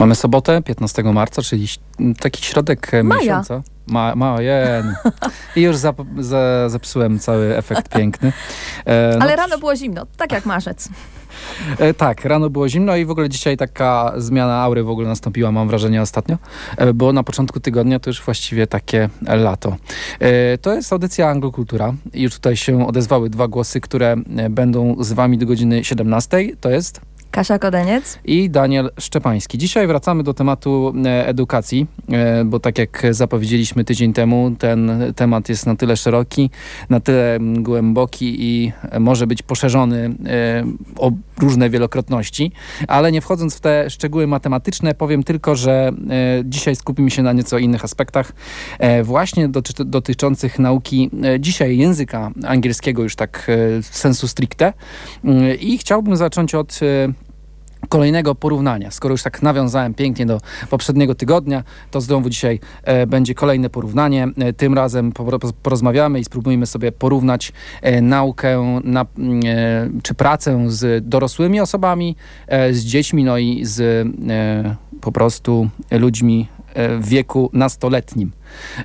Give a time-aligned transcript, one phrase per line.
[0.00, 1.66] Mamy sobotę, 15 marca, czyli
[2.20, 3.20] taki środek e, Maja.
[3.20, 3.62] miesiąca.
[3.86, 4.94] Ma, majen.
[5.56, 8.32] I już zap, za, zepsułem cały efekt piękny.
[8.84, 10.88] E, no, Ale rano było zimno, tak jak marzec.
[11.78, 15.52] E, tak, rano było zimno i w ogóle dzisiaj taka zmiana aury w ogóle nastąpiła,
[15.52, 16.38] mam wrażenie, ostatnio,
[16.76, 19.76] e, bo na początku tygodnia to już właściwie takie lato.
[20.20, 24.96] E, to jest audycja Anglokultura i już tutaj się odezwały dwa głosy, które e, będą
[25.00, 26.56] z wami do godziny 17.
[26.60, 27.09] To jest...
[27.30, 28.18] Kasia Kodeniec.
[28.24, 29.58] I Daniel Szczepański.
[29.58, 35.48] Dzisiaj wracamy do tematu e, edukacji, e, bo tak jak zapowiedzieliśmy tydzień temu, ten temat
[35.48, 36.50] jest na tyle szeroki,
[36.88, 40.64] na tyle głęboki i może być poszerzony e,
[40.98, 42.52] o różne wielokrotności,
[42.88, 45.92] ale nie wchodząc w te szczegóły matematyczne, powiem tylko, że
[46.44, 48.32] dzisiaj skupimy się na nieco innych aspektach,
[49.02, 49.48] właśnie
[49.84, 53.50] dotyczących nauki dzisiaj języka angielskiego już tak
[53.82, 54.72] sensu stricte.
[55.60, 56.80] I chciałbym zacząć od
[57.88, 58.90] kolejnego porównania.
[58.90, 64.28] Skoro już tak nawiązałem pięknie do poprzedniego tygodnia, to znowu dzisiaj e, będzie kolejne porównanie.
[64.38, 70.14] E, tym razem po, porozmawiamy i spróbujemy sobie porównać e, naukę na, mm, e, czy
[70.14, 76.48] pracę z dorosłymi osobami, e, z dziećmi, no i z e, po prostu ludźmi
[76.98, 78.32] w wieku nastoletnim.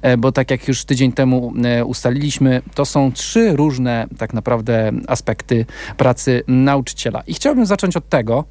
[0.01, 4.91] E, bo tak jak już tydzień temu e, ustaliliśmy, to są trzy różne tak naprawdę
[5.07, 5.65] aspekty
[5.97, 7.23] pracy nauczyciela.
[7.27, 8.43] I chciałbym zacząć od tego,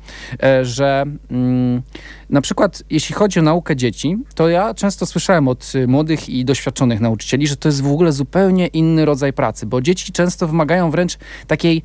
[0.42, 1.82] e, że mm,
[2.30, 7.00] na przykład jeśli chodzi o naukę dzieci, to ja często słyszałem od młodych i doświadczonych
[7.00, 11.18] nauczycieli, że to jest w ogóle zupełnie inny rodzaj pracy, bo dzieci często wymagają wręcz
[11.46, 11.82] takiej,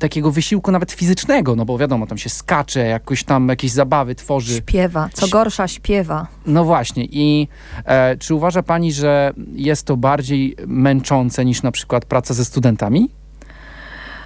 [0.00, 4.56] takiego wysiłku nawet fizycznego, no bo wiadomo, tam się skacze, jakoś tam jakieś zabawy tworzy.
[4.56, 6.26] Śpiewa, co gorsza śpiewa.
[6.46, 7.48] No właśnie i
[7.84, 13.10] e, czy uważa Pani, że jest to bardziej męczące niż na przykład praca ze studentami?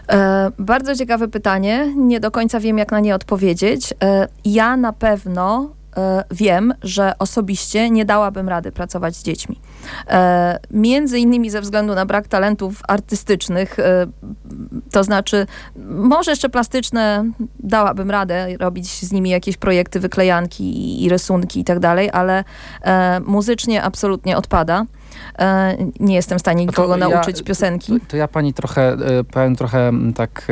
[0.09, 1.93] E, bardzo ciekawe pytanie.
[1.97, 3.95] Nie do końca wiem, jak na nie odpowiedzieć.
[4.03, 5.71] E, ja na pewno
[6.31, 9.61] wiem, że osobiście nie dałabym rady pracować z dziećmi.
[10.09, 14.07] E, między innymi ze względu na brak talentów artystycznych, e,
[14.91, 15.47] to znaczy
[15.89, 17.25] może jeszcze plastyczne
[17.59, 22.45] dałabym radę robić z nimi jakieś projekty, wyklejanki i rysunki i tak dalej, ale
[23.27, 24.85] muzycznie absolutnie odpada.
[26.01, 28.01] Nie jestem w stanie nikogo ja, nauczyć piosenki.
[28.01, 28.97] To, to, ja pani trochę,
[29.33, 30.49] powiem trochę tak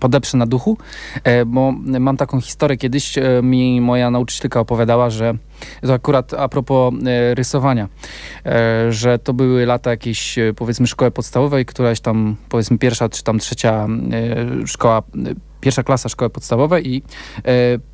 [0.00, 0.78] podeprze na duchu,
[1.24, 2.76] e, bo mam taką historię.
[2.76, 5.34] Kiedyś e, mi moja nauczycielka opowiadała, że
[5.82, 7.88] to akurat a propos e, rysowania,
[8.90, 13.86] że to były lata jakiejś powiedzmy szkoły podstawowej, któraś tam powiedzmy pierwsza czy tam trzecia
[14.66, 15.02] szkoła,
[15.60, 17.02] pierwsza klasa szkoły podstawowej i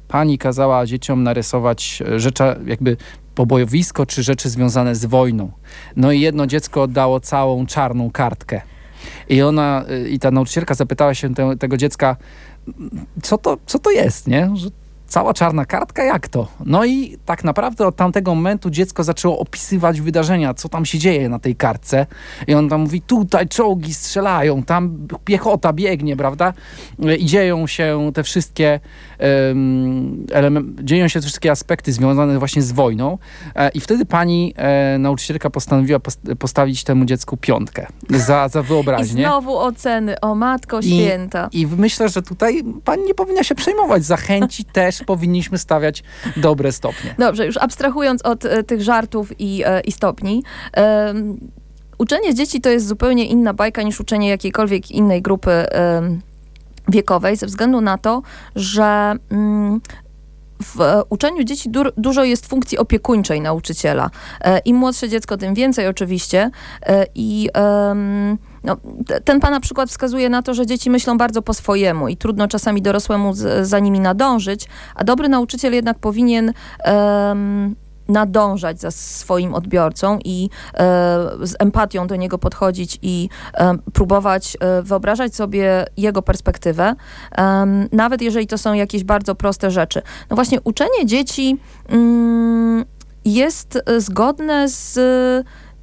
[0.09, 2.97] pani kazała dzieciom narysować rzeczy jakby
[3.35, 5.51] pobojowisko czy rzeczy związane z wojną.
[5.97, 8.61] No i jedno dziecko oddało całą czarną kartkę.
[9.29, 12.17] I ona, y, i ta nauczycielka zapytała się te, tego dziecka,
[13.23, 14.51] co to, co to jest, nie?
[14.55, 14.69] Że
[15.07, 16.49] cała czarna kartka, jak to?
[16.67, 21.29] No i tak naprawdę od tamtego momentu dziecko zaczęło opisywać wydarzenia, co tam się dzieje
[21.29, 22.07] na tej kartce.
[22.47, 26.53] I on tam mówi, tutaj czołgi strzelają, tam piechota biegnie, prawda?
[27.19, 28.81] I dzieją się te wszystkie
[29.49, 30.27] um,
[30.83, 33.19] dzieją się te wszystkie aspekty związane właśnie z wojną.
[33.55, 39.23] E, I wtedy pani e, nauczycielka postanowiła post postawić temu dziecku piątkę za, za wyobraźnię.
[39.23, 41.49] I znowu oceny, o matko święta.
[41.53, 44.05] I, I myślę, że tutaj pani nie powinna się przejmować.
[44.05, 46.03] Zachęcić też powinniśmy stawiać
[46.37, 47.15] dobre stopnie.
[47.19, 50.43] Dobrze, już abstrahując od e, tych żartów i, e, i stopni.
[50.77, 51.15] E,
[51.99, 55.51] uczenie dzieci to jest zupełnie inna bajka niż uczenie jakiejkolwiek innej grupy
[56.89, 58.23] wiekowej, ze względu na to,
[58.57, 59.81] że mm,
[60.63, 64.11] w uczeniu dzieci du dużo jest funkcji opiekuńczej nauczyciela.
[64.65, 66.51] Im młodsze dziecko, tym więcej oczywiście.
[67.15, 67.49] I
[68.65, 68.77] no,
[69.25, 72.83] ten pana przykład wskazuje na to, że dzieci myślą bardzo po swojemu i trudno czasami
[72.83, 76.53] dorosłemu z, za nimi nadążyć, a dobry nauczyciel jednak powinien
[76.85, 77.75] um,
[78.09, 80.79] nadążać za swoim odbiorcą i e,
[81.43, 86.95] z empatią do niego podchodzić i e, próbować e, wyobrażać sobie jego perspektywę,
[87.93, 90.03] nawet jeżeli to są jakieś bardzo proste rzeczy.
[90.31, 91.59] No właśnie, uczenie dzieci
[91.89, 92.85] mm,
[93.25, 94.99] jest zgodne z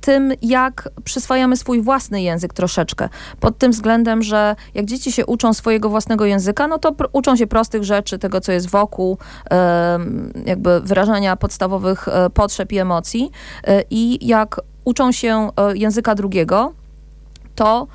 [0.01, 3.09] tym, jak przyswajamy swój własny język troszeczkę.
[3.39, 7.47] Pod tym względem, że jak dzieci się uczą swojego własnego języka, no to uczą się
[7.47, 9.17] prostych rzeczy, tego, co jest wokół,
[10.45, 13.31] jakby wyrażania podstawowych e, potrzeb i emocji.
[13.63, 16.73] E, I jak uczą się e, języka drugiego,
[17.55, 17.87] to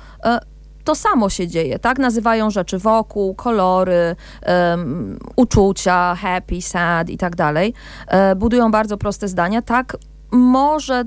[0.83, 1.99] to samo się dzieje, tak?
[1.99, 4.15] Nazywają rzeczy wokół, kolory,
[4.71, 7.73] um, uczucia, happy, sad i tak dalej.
[8.35, 9.61] budują bardzo proste zdania.
[9.61, 9.97] Tak
[10.31, 11.03] może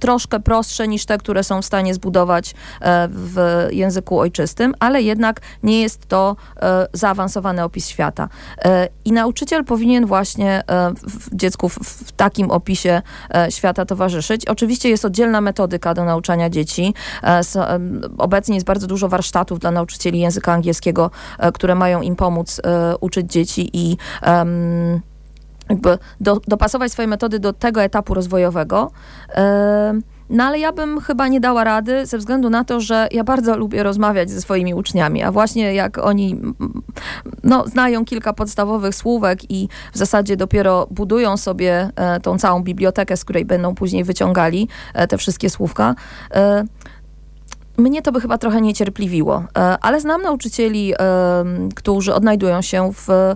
[0.00, 5.40] troszkę prostsze niż te, które są w stanie zbudować e, w języku ojczystym, ale jednak
[5.62, 8.28] nie jest to e, zaawansowany opis świata.
[8.64, 10.62] E, I nauczyciel powinien właśnie
[11.32, 13.02] dziecku w takim opisie
[13.50, 14.46] świata towarzyszyć.
[14.46, 16.94] Oczywiście jest oddzielna metodyka do nauczania dzieci.
[18.18, 21.10] Obecnie jest bardzo dużo warsztatów dla nauczycieli języka angielskiego,
[21.54, 22.60] które mają im pomóc
[23.00, 23.96] uczyć dzieci i
[25.70, 28.90] jakby do, dopasować swoje metody do tego etapu rozwojowego.
[30.30, 33.56] No ale ja bym chyba nie dała rady ze względu na to, że ja bardzo
[33.56, 36.40] lubię rozmawiać ze swoimi uczniami, a właśnie jak oni
[37.44, 43.16] no, znają kilka podstawowych słówek i w zasadzie dopiero budują sobie e, tą całą bibliotekę,
[43.16, 45.94] z której będą później wyciągali e, te wszystkie słówka,
[46.34, 46.64] e,
[47.80, 50.94] mnie to by chyba trochę niecierpliwiło, e, ale znam nauczycieli,
[51.74, 53.34] którzy odnajdują się w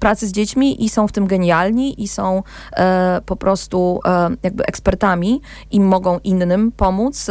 [0.00, 2.42] pracy z dziećmi i są w tym genialni i są
[2.72, 7.26] e, po prostu e, jakby ekspertami i mogą innym pomóc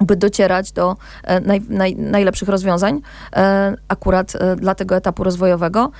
[0.00, 0.96] by docierać do
[1.42, 3.00] naj, naj, najlepszych rozwiązań
[3.88, 5.90] akurat dla tego etapu rozwojowego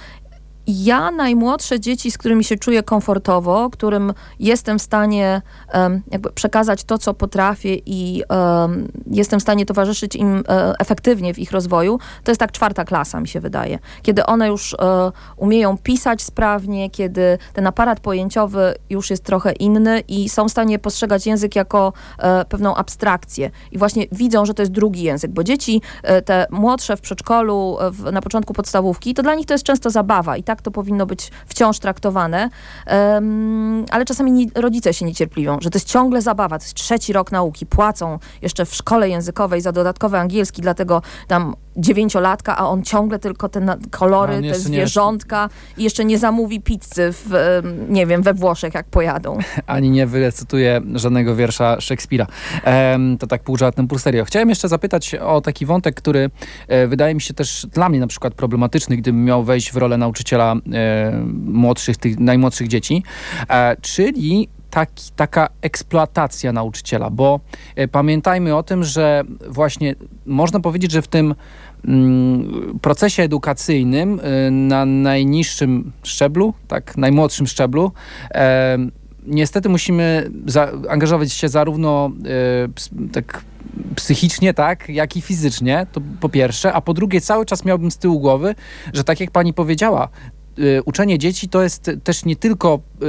[0.68, 5.42] ja najmłodsze dzieci, z którymi się czuję komfortowo, którym jestem w stanie
[5.74, 6.02] um,
[6.34, 10.44] przekazać to, co potrafię i um, jestem w stanie towarzyszyć im um,
[10.78, 13.78] efektywnie w ich rozwoju, to jest tak czwarta klasa, mi się wydaje.
[14.02, 20.00] Kiedy one już e, umieją pisać sprawnie, kiedy ten aparat pojęciowy już jest trochę inny
[20.08, 23.50] i są w stanie postrzegać język jako e, pewną abstrakcję.
[23.72, 25.82] I właśnie widzą, że to jest drugi język, bo dzieci,
[26.24, 30.36] te młodsze w przedszkolu, w, na początku podstawówki, to dla nich to jest często zabawa
[30.36, 32.50] i tak tak to powinno być wciąż traktowane,
[32.86, 37.12] um, ale czasami nie, rodzice się niecierpliwią, że to jest ciągle zabawa, to jest trzeci
[37.12, 42.82] rok nauki, płacą jeszcze w szkole językowej za dodatkowy angielski, dlatego tam dziewięciolatka, a on
[42.82, 45.82] ciągle tylko te kolory, te zwierzątka nie...
[45.82, 49.38] i jeszcze nie zamówi pizzy w, nie wiem, we Włoszech, jak pojadą.
[49.66, 52.26] Ani nie wyrecytuje żadnego wiersza Szekspira.
[53.18, 54.24] to tak pół żartem, pół serio.
[54.24, 56.30] Chciałem jeszcze zapytać o taki wątek, który
[56.68, 59.98] e, wydaje mi się też dla mnie na przykład problematyczny, gdybym miał wejść w rolę
[59.98, 63.02] nauczyciela e, młodszych, tych najmłodszych dzieci,
[63.50, 67.40] e, czyli taki, taka eksploatacja nauczyciela, bo
[67.92, 69.94] pamiętajmy o tym, że właśnie
[70.26, 71.34] można powiedzieć, że w tym
[71.84, 77.92] Mm, procesie edukacyjnym y, na najniższym szczeblu, tak, najmłodszym szczeblu,
[78.34, 78.78] e,
[79.26, 80.30] niestety musimy
[80.88, 82.10] angażować się zarówno
[83.04, 83.44] e, tak
[83.96, 87.98] psychicznie, tak, jak i fizycznie, to po pierwsze, a po drugie cały czas miałbym z
[87.98, 88.54] tyłu głowy,
[88.92, 90.08] że tak jak pani powiedziała,
[90.84, 93.06] uczenie dzieci to jest też nie tylko y,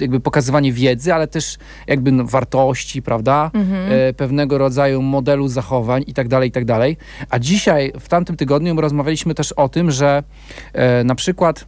[0.00, 1.56] jakby pokazywanie wiedzy, ale też
[1.86, 3.50] jakby no, wartości, prawda?
[3.54, 3.92] Mhm.
[3.92, 6.96] Y, pewnego rodzaju modelu zachowań i tak dalej, i tak dalej.
[7.30, 10.22] A dzisiaj, w tamtym tygodniu rozmawialiśmy też o tym, że
[11.04, 11.66] na przykład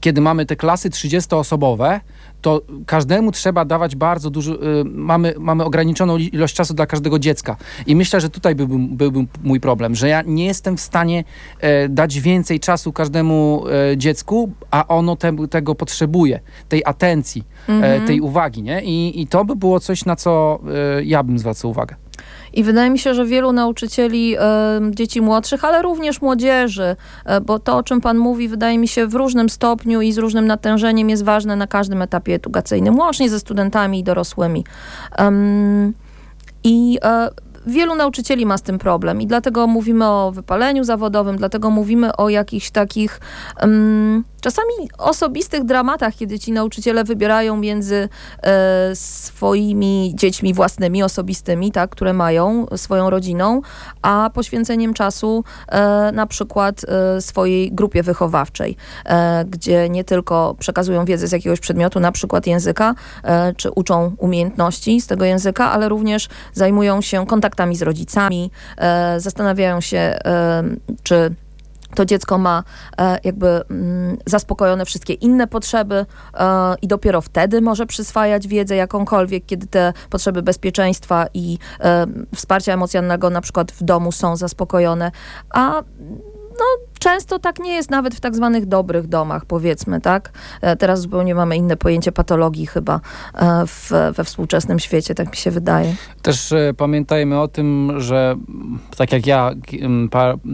[0.00, 2.00] kiedy mamy te klasy 30-osobowe,
[2.46, 7.56] to każdemu trzeba dawać bardzo dużo, y, mamy, mamy ograniczoną ilość czasu dla każdego dziecka.
[7.86, 11.24] I myślę, że tutaj byłby, byłby mój problem, że ja nie jestem w stanie
[11.60, 17.72] e, dać więcej czasu każdemu e, dziecku, a ono te, tego potrzebuje, tej atencji, e,
[17.72, 18.06] mhm.
[18.06, 18.82] tej uwagi, nie?
[18.84, 20.60] I, I to by było coś, na co
[21.02, 21.96] ja bym zwracał uwagę.
[22.56, 24.36] I wydaje mi się, że wielu nauczycieli
[24.90, 29.06] dzieci młodszych, ale również młodzieży, e, bo to, o czym Pan mówi, wydaje mi się
[29.06, 33.40] w różnym stopniu i z różnym natężeniem jest ważne na każdym etapie edukacyjnym, łącznie ze
[33.40, 34.64] studentami i dorosłymi.
[36.64, 37.30] I e,
[37.66, 42.28] wielu nauczycieli ma z tym problem i dlatego mówimy o wypaleniu zawodowym, dlatego mówimy o
[42.28, 43.20] jakichś takich
[43.62, 48.08] um, czasami osobistych dramatach, kiedy ci nauczyciele wybierają między
[48.42, 53.60] e, swoimi dziećmi własnymi, osobistymi, tak, które mają swoją rodziną,
[54.02, 61.04] a poświęceniem czasu e, na przykład e, swojej grupie wychowawczej, e, gdzie nie tylko przekazują
[61.04, 65.88] wiedzę z jakiegoś przedmiotu, na przykład języka, e, czy uczą umiejętności z tego języka, ale
[65.88, 70.18] również zajmują się kontaktami z rodzicami, e, zastanawiają się,
[71.02, 71.34] czy
[71.96, 72.64] to dziecko ma
[72.98, 79.46] e, jakby mm, zaspokojone wszystkie inne potrzeby e, i dopiero wtedy może przyswajać wiedzę jakąkolwiek,
[79.46, 85.10] kiedy te potrzeby bezpieczeństwa i e, wsparcia emocjonalnego na przykład w domu są zaspokojone.
[85.50, 85.82] A
[86.58, 86.64] no,
[86.98, 90.32] często tak nie jest nawet w tak zwanych dobrych domach, powiedzmy, tak?
[90.60, 93.00] E, teraz zupełnie mamy inne pojęcie patologii chyba
[93.34, 95.94] e, w, we współczesnym świecie, tak mi się wydaje.
[96.22, 98.36] Też e, pamiętajmy o tym, że
[98.96, 99.50] tak jak ja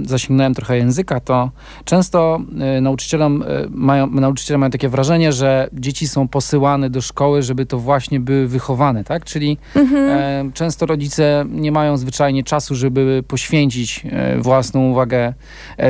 [0.04, 1.50] zasięgnąłem trochę języka, to
[1.84, 2.40] często
[2.80, 8.20] nauczycielom mają, nauczyciele mają takie wrażenie, że dzieci są posyłane do szkoły, żeby to właśnie
[8.20, 9.24] były wychowane, tak?
[9.24, 10.52] Czyli mhm.
[10.52, 14.06] często rodzice nie mają zwyczajnie czasu, żeby poświęcić
[14.38, 15.34] własną uwagę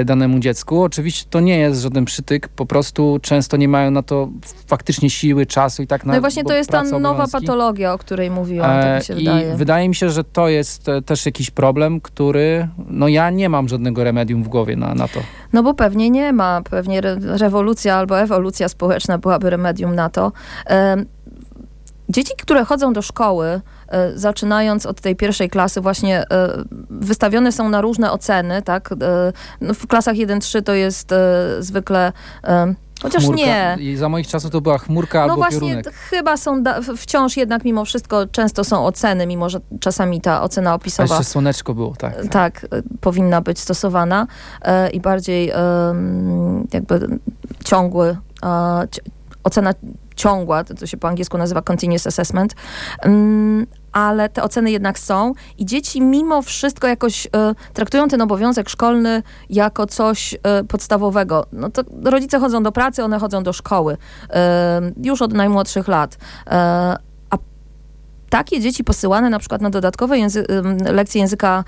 [0.05, 0.83] danemu dziecku.
[0.83, 4.29] Oczywiście to nie jest żaden przytyk, po prostu często nie mają na to
[4.67, 7.33] faktycznie siły, czasu i tak na No i właśnie to jest ta nowa obowiązki.
[7.41, 9.57] patologia, o której mówiłam, tak mi się E, I wydaje.
[9.57, 13.69] wydaje mi się, że to jest e, też jakiś problem, który, no ja nie mam
[13.69, 15.21] żadnego remedium w głowie na, na to.
[15.53, 20.33] No bo pewnie nie ma, pewnie re rewolucja albo ewolucja społeczna byłaby remedium na to.
[20.67, 21.07] Em,
[22.09, 23.61] Dzieci, które chodzą do szkoły, e,
[24.15, 26.49] zaczynając od tej pierwszej klasy, właśnie e,
[26.91, 28.93] wystawione są na różne oceny, tak?
[28.93, 28.97] E,
[29.61, 31.17] no w klasach 1-3 to jest e,
[31.59, 32.13] zwykle,
[32.45, 33.43] e, chociaż Chmurka.
[33.43, 33.77] nie.
[33.81, 35.95] I za moich czasów to była chmurka No albo właśnie, piorunek.
[35.95, 36.63] chyba są,
[36.97, 41.31] wciąż jednak mimo wszystko często są oceny, mimo że czasami ta ocena A opisowa jeszcze
[41.33, 42.15] słoneczko było, tak.
[42.31, 42.69] tak, y,
[43.01, 44.27] powinna być stosowana
[44.63, 47.19] e, i bardziej em, jakby
[47.65, 48.87] ciągły, e,
[49.45, 49.75] ocena
[50.17, 52.55] ciągła, to, to się po angielsku nazywa continuous assessment,
[53.03, 57.31] Mm, ale te oceny jednak są i dzieci mimo wszystko jakoś e,
[57.73, 61.47] traktują ten obowiązek szkolny jako coś e, podstawowego.
[61.53, 63.97] No to rodzice chodzą do pracy, one chodzą do szkoły
[64.31, 66.17] e, już od najmłodszych lat.
[67.31, 67.39] A
[68.31, 70.47] takie dzieci posyłane na przykład na dodatkowe języ-
[70.93, 71.65] lekcje języka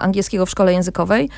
[0.00, 1.30] angielskiego w szkole językowej,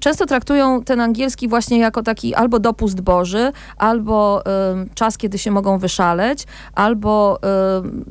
[0.00, 5.50] często traktują ten angielski właśnie jako taki albo dopust Boży, albo em, czas, kiedy się
[5.50, 8.04] mogą wyszaleć, albo em,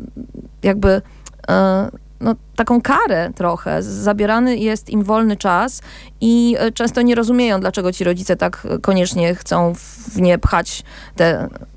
[0.64, 1.02] jakby
[1.50, 1.90] e,
[2.22, 3.84] no, taką karę trochę.
[3.84, 5.82] Zabierany jest im wolny czas
[6.22, 10.84] i e, często nie rozumieją, dlaczego ci rodzice tak koniecznie chcą w nie pchać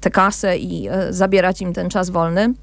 [0.00, 2.54] tę kasę i e, zabierać im ten czas wolny.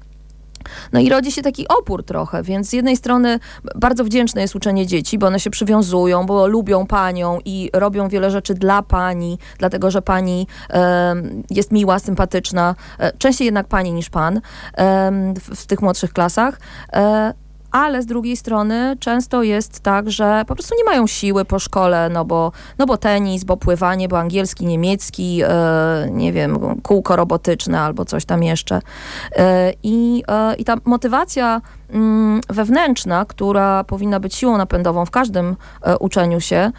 [0.92, 3.38] No i rodzi się taki opór trochę, więc z jednej strony
[3.74, 8.30] bardzo wdzięczne jest uczenie dzieci, bo one się przywiązują, bo lubią panią i robią wiele
[8.30, 14.10] rzeczy dla pani, dlatego że pani em, jest miła, sympatyczna, e, częściej jednak pani niż
[14.10, 14.40] pan
[14.74, 16.58] em, w, w tych młodszych klasach.
[17.72, 22.08] Ale z drugiej strony często jest tak, że po prostu nie mają siły po szkole,
[22.08, 27.80] no bo, no bo tenis, bo pływanie, bo angielski, niemiecki, e, nie wiem, kółko robotyczne
[27.80, 28.80] albo coś tam jeszcze.
[29.36, 30.22] E, I,
[30.58, 31.60] I ta motywacja
[31.90, 35.56] mm, wewnętrzna, która powinna być siłą napędową w każdym
[36.00, 36.72] uczeniu się,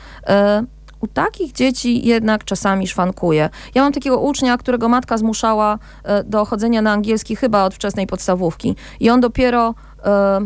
[0.99, 3.49] u takich dzieci jednak czasami szwankuje.
[3.75, 5.79] Ja mam takiego ucznia, którego matka zmuszała
[6.25, 8.75] do chodzenia na angielski chyba od wczesnej podstawówki.
[8.99, 9.73] I on dopiero,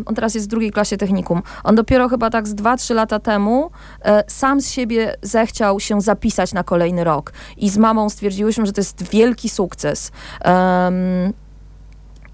[0.05, 3.71] on teraz jest w drugiej klasie technikum, on dopiero chyba tak z 2-3 lata temu
[4.01, 7.33] e, sam z siebie zechciał się zapisać na kolejny rok.
[7.57, 10.11] I z mamą stwierdziłyśmy, że to jest wielki sukces.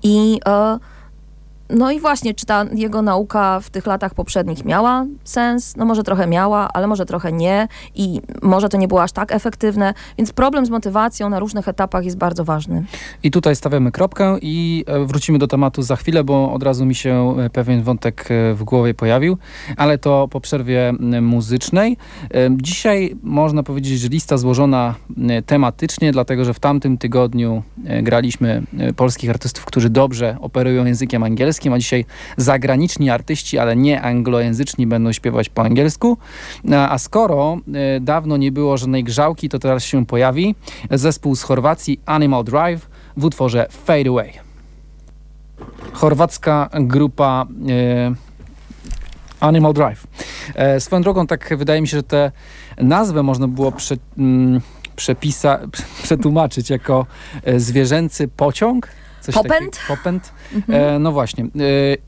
[0.04, 0.80] I e,
[1.70, 5.76] no i właśnie, czy ta jego nauka w tych latach poprzednich miała sens?
[5.76, 9.32] No może trochę miała, ale może trochę nie i może to nie było aż tak
[9.32, 12.84] efektywne, więc problem z motywacją na różnych etapach jest bardzo ważny.
[13.24, 16.96] I tutaj stawiamy kropkę i e, wrócimy do tematu za chwilę, bo od razu mi
[16.96, 19.38] się e, pewien wątek e, w głowie pojawił,
[19.78, 21.98] ale to po przerwie muzycznej.
[22.52, 24.96] Dzisiaj można powiedzieć, że lista złożona
[25.46, 27.64] tematycznie, dlatego że w tamtym tygodniu
[28.02, 28.64] graliśmy
[28.96, 32.06] polskich artystów, którzy dobrze operują językiem angielskim, a dzisiaj
[32.38, 36.18] zagraniczni artyści, ale nie anglojęzyczni będą śpiewać po angielsku.
[36.72, 40.56] A a skoro e, dawno nie było żadnej grzałki, to teraz się pojawi
[40.92, 44.34] zespół z Chorwacji Animal Drive w utworze Fade Away.
[45.94, 48.16] Chorwacka grupa e,
[49.40, 50.08] Animal Drive.
[50.56, 52.32] E, swoją drogą, tak wydaje mi się, że tę
[52.78, 54.62] nazwę można było prze, mm,
[54.96, 55.60] przepisa,
[56.04, 57.06] przetłumaczyć jako
[57.44, 58.88] e, zwierzęcy pociąg.
[59.24, 59.52] Coś Popęd?
[59.52, 59.88] takiego.
[59.88, 60.34] Popęd.
[60.70, 61.44] E, no właśnie.
[61.44, 61.48] E,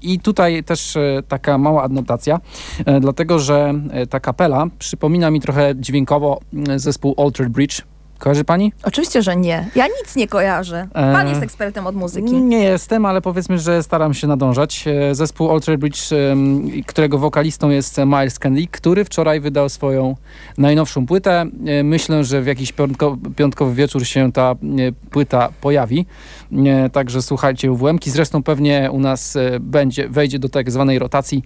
[0.02, 2.40] I tutaj też e, taka mała adnotacja,
[2.86, 7.82] e, dlatego że e, ta kapela przypomina mi trochę dźwiękowo mm, zespół Altered Bridge.
[8.20, 8.74] Kojarzy pani?
[8.84, 9.70] Oczywiście, że nie.
[9.76, 10.88] Ja nic nie kojarzę.
[10.94, 12.34] Pan E, jest ekspertem od muzyki.
[12.42, 14.86] Nie jestem, ale powiedzmy, że staram się nadążać.
[14.88, 16.00] E, Zespół Altered Bridge,
[16.88, 20.16] którego wokalistą jest Miles Kennedy, który wczoraj wydał swoją
[20.58, 21.46] najnowszą płytę.
[21.66, 24.56] E, Myślę, że w jakiś piątko, piątkowy wieczór się ta e,
[25.12, 26.06] płyta pojawi.
[26.92, 28.12] Także słuchajcie UWM-ki.
[28.12, 31.44] Zresztą pewnie u nas będzie, wejdzie do tak zwanej rotacji.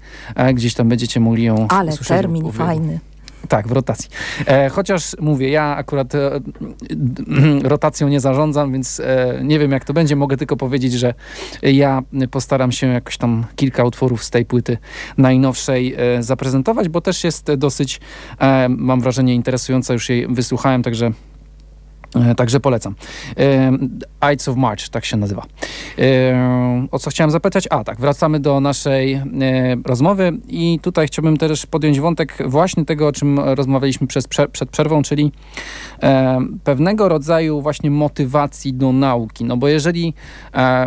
[0.53, 2.99] Gdzieś tam będziecie mogli ją Ale termin fajny.
[3.47, 4.09] Tak, w rotacji.
[4.45, 6.31] E, chociaż mówię, ja akurat e,
[7.63, 10.15] rotacją nie zarządzam, więc e, nie wiem jak to będzie.
[10.15, 11.13] Mogę tylko powiedzieć, że
[11.61, 14.77] ja postaram się jakoś tam kilka utworów z tej płyty
[15.17, 17.99] najnowszej e, zaprezentować, bo też jest dosyć,
[18.39, 19.93] e, mam wrażenie, interesująca.
[19.93, 21.11] Już jej wysłuchałem, także
[22.37, 22.95] także polecam.
[23.37, 23.71] E,
[24.33, 25.45] Ides of March, tak się nazywa.
[25.99, 27.67] E, o co chciałem zapytać?
[27.69, 29.21] A tak, wracamy do naszej
[29.85, 35.01] rozmowy i tutaj chciałbym też podjąć wątek właśnie tego, o czym rozmawialiśmy przez, przed przerwą,
[35.01, 35.31] czyli
[36.63, 39.45] pewnego rodzaju właśnie motywacji do nauki.
[39.45, 40.13] No bo jeżeli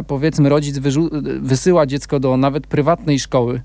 [0.06, 0.78] powiedzmy rodzic
[1.40, 3.62] wysyła dziecko do nawet prywatnej szkoły,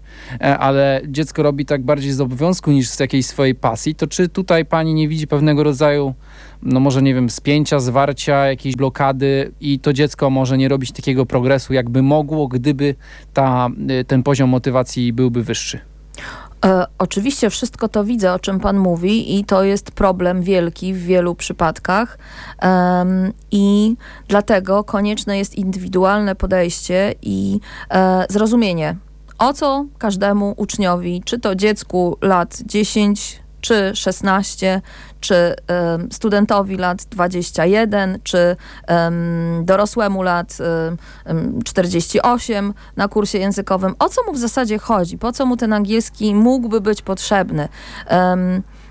[0.59, 4.65] ale dziecko robi tak bardziej z obowiązku niż z jakiejś swojej pasji, to czy tutaj
[4.65, 6.13] pani nie widzi pewnego rodzaju
[6.61, 11.25] no może nie wiem, spięcia, zwarcia, jakiejś blokady i to dziecko może nie robić takiego
[11.25, 12.95] progresu, jakby mogło, gdyby
[13.33, 13.69] ta,
[14.01, 15.79] y, ten poziom motywacji byłby wyższy.
[16.65, 21.03] E, oczywiście wszystko to widzę, o czym Pan mówi, i to jest problem wielki w
[21.03, 22.17] wielu przypadkach.
[23.51, 23.95] I
[24.27, 27.59] dlatego konieczne jest indywidualne podejście i
[27.89, 28.95] e, zrozumienie,
[29.37, 34.81] o co każdemu uczniowi, czy to dziecku lat 10, czy 16,
[35.19, 35.55] czy
[36.11, 38.55] studentowi lat 21, czy
[39.63, 40.57] dorosłemu lat
[41.65, 43.95] 48 na kursie językowym.
[43.99, 45.17] O co mu w zasadzie chodzi?
[45.17, 47.67] Po co mu ten angielski mógłby być potrzebny?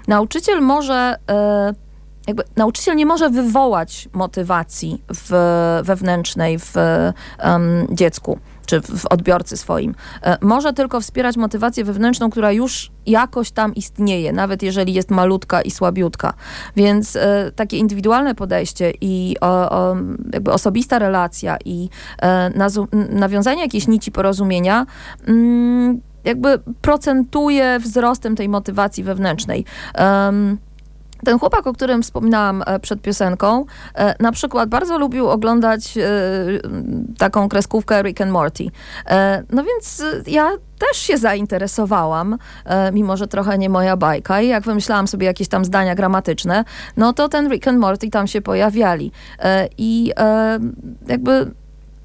[0.08, 1.74] Nauczyciel może e,
[2.26, 5.30] jakby nauczyciel nie może wywołać motywacji w,
[5.84, 6.74] wewnętrznej w
[7.44, 9.94] um, dziecku czy w odbiorcy swoim.
[10.22, 15.62] E, może tylko wspierać motywację wewnętrzną, która już jakoś tam istnieje, nawet jeżeli jest malutka
[15.62, 16.32] i słabiutka.
[16.76, 19.36] Więc e, takie indywidualne podejście i
[20.32, 21.88] jakby osobista relacja i
[22.22, 22.50] e,
[23.10, 24.86] nawiązanie jakiejś nici porozumienia
[25.26, 29.64] mm, jakby procentuje wzrostem tej motywacji wewnętrznej.
[31.26, 33.64] Ten chłopak, o którym wspominałam e, przed piosenką,
[33.94, 36.02] e, na przykład bardzo lubił oglądać e,
[37.18, 38.64] taką kreskówkę Rick and Morty.
[39.50, 42.38] No więc ja też się zainteresowałam,
[42.92, 46.64] mimo że trochę nie moja bajka i jak wymyślałam sobie jakieś tam zdania gramatyczne,
[46.96, 49.12] no to ten Rick and Morty tam się pojawiali.
[49.78, 50.12] I
[51.06, 51.50] jakby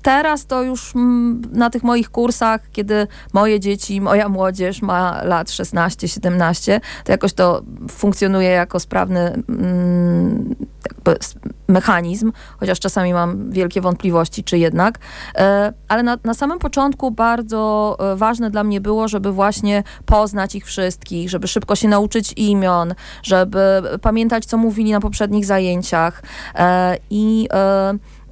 [0.01, 5.47] teraz to już mm, na tych moich kursach, kiedy moje dzieci, moja młodzież ma lat
[5.47, 10.55] 16-17, to jakoś to funkcjonuje jako sprawny mm,
[11.67, 14.99] mechanizm, chociaż czasami mam wielkie wątpliwości, czy jednak.
[15.35, 20.55] E, ale na, na samym początku bardzo e, ważne dla mnie było, żeby właśnie poznać
[20.55, 22.93] ich wszystkich, żeby szybko się nauczyć imion,
[23.23, 23.59] żeby
[24.01, 26.23] pamiętać, co mówili na poprzednich zajęciach
[26.55, 27.47] e, i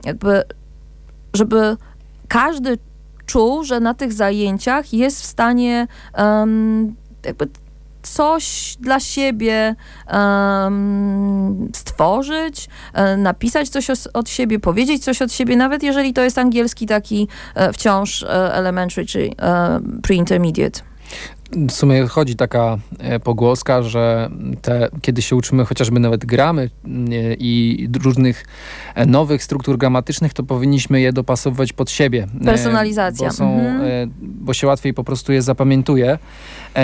[0.05, 0.43] jakby
[1.33, 1.77] żeby
[2.27, 2.77] każdy
[3.25, 6.95] czuł, że na tych zajęciach jest w stanie um,
[7.25, 7.47] jakby
[8.01, 9.75] coś dla siebie
[10.13, 16.37] um, stworzyć, um, napisać coś od siebie, powiedzieć coś od siebie, nawet jeżeli to jest
[16.37, 19.29] angielski taki um, wciąż e, elementary czy
[20.01, 20.81] pre-intermediate
[21.51, 24.29] w sumie chodzi taka e, pogłoska, że
[24.61, 26.89] te, kiedy się uczymy chociażby nawet gramy e,
[27.39, 28.45] i różnych
[28.95, 32.27] e, nowych struktur gramatycznych, to powinniśmy je dopasowywać pod siebie.
[32.45, 33.27] Personalizacja.
[33.27, 34.13] Bo, są, mhm.
[34.19, 36.17] bo się łatwiej po prostu je zapamiętuje.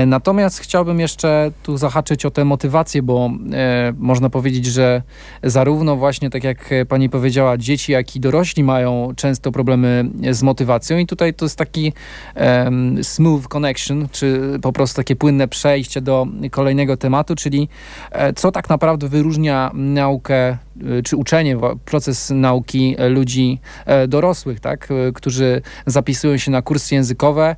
[0.08, 5.02] Natomiast chciałbym jeszcze tu zahaczyć o tę motywację, bo e, można powiedzieć, że
[5.43, 10.98] zarówno właśnie, tak jak pani powiedziała, dzieci, jak i dorośli mają często problemy z motywacją.
[10.98, 11.93] I tutaj to jest taki
[12.36, 12.71] e,
[13.02, 17.69] smooth connection, czy po prostu takie płynne przejście do kolejnego tematu, czyli
[18.12, 20.58] e, co tak naprawdę wyróżnia naukę e,
[21.04, 27.56] czy uczenie, proces nauki ludzi e, dorosłych, tak, którzy zapisują się na kursy językowe,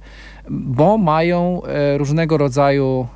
[0.49, 1.61] bo mają
[1.97, 3.07] różnego rodzaju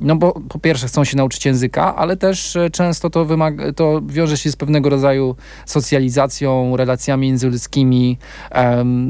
[0.00, 4.36] no bo po pierwsze chcą się nauczyć języka, ale też często to, wymaga, to wiąże
[4.36, 8.18] się z pewnego rodzaju socjalizacją, relacjami międzyludzkimi.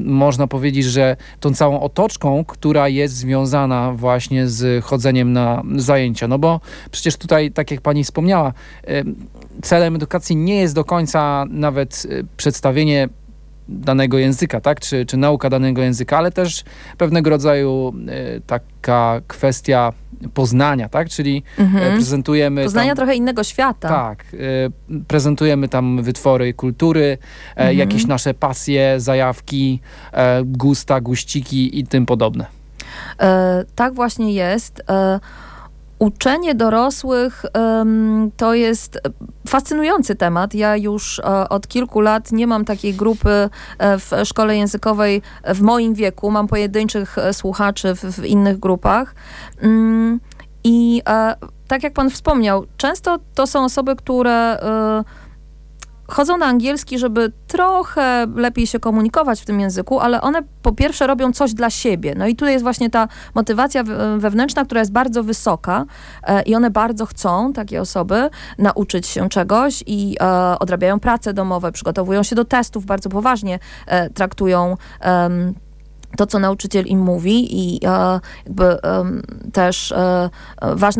[0.05, 6.29] Można powiedzieć, że tą całą otoczką, która jest związana właśnie z chodzeniem na zajęcia.
[6.29, 8.53] No bo przecież tutaj, tak jak pani wspomniała,
[9.62, 13.08] celem edukacji nie jest do końca nawet e, przedstawienie
[13.68, 14.80] danego języka, tak?
[14.80, 16.64] Czy, czy nauka danego języka, ale też
[16.98, 19.92] pewnego rodzaju e, taka kwestia
[20.34, 21.08] poznania, tak?
[21.08, 21.94] Czyli mhm.
[21.94, 22.64] prezentujemy...
[22.64, 23.88] Poznania tam, trochę innego świata.
[23.88, 24.24] Tak.
[24.34, 27.18] E, prezentujemy tam wytwory kultury,
[27.56, 27.78] e, mhm.
[27.78, 29.80] jakieś nasze pasje, zajawki,
[30.12, 32.46] e, gusta, guściki i tym podobne.
[33.20, 34.82] E, tak właśnie jest.
[36.00, 37.44] Uczenie dorosłych
[38.36, 39.00] to jest
[39.48, 40.54] fascynujący temat.
[40.54, 43.30] Ja już e, od kilku lat nie mam takiej grupy
[43.78, 46.30] e, w szkole językowej w moim wieku.
[46.30, 49.14] Mam pojedynczych e, słuchaczy w, w innych grupach.
[49.62, 50.20] Um,
[50.64, 51.02] I
[51.68, 54.58] tak jak pan wspomniał, często to są osoby, które
[56.11, 61.07] chodzą na angielski, żeby trochę lepiej się komunikować w tym języku, ale one po pierwsze
[61.07, 62.14] robią coś dla siebie.
[62.16, 63.85] No i tutaj jest właśnie ta motywacja
[64.18, 65.85] wewnętrzna, która jest bardzo wysoka
[66.23, 71.73] e, i one bardzo chcą, takie osoby, nauczyć się czegoś i e, odrabiają prace domowe,
[71.73, 74.77] przygotowują się do testów, bardzo poważnie e, traktują
[76.16, 79.05] to, co nauczyciel im mówi i e, jakby e,
[79.53, 80.31] też e,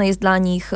[0.07, 0.73] jest dla nich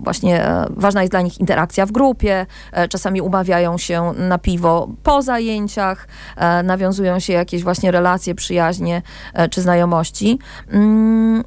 [0.00, 2.46] właśnie, ważna jest dla nich interakcja w grupie,
[2.88, 6.08] czasami umawiają się na piwo po zajęciach,
[6.64, 9.02] nawiązują się jakieś właśnie relacje, przyjaźnie
[9.50, 10.38] czy znajomości.
[10.68, 11.44] Mm,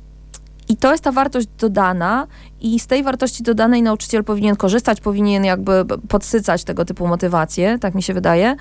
[0.70, 2.28] I to jest ta wartość dodana,
[2.62, 7.96] i z tej wartości dodanej nauczyciel powinien korzystać, powinien jakby podsycać tego typu motywacje, tak
[7.96, 8.56] mi się wydaje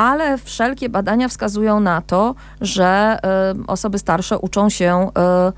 [0.00, 3.18] ale wszelkie badania wskazują na to, że
[3.60, 5.08] y, osoby starsze uczą się
[5.48, 5.52] y,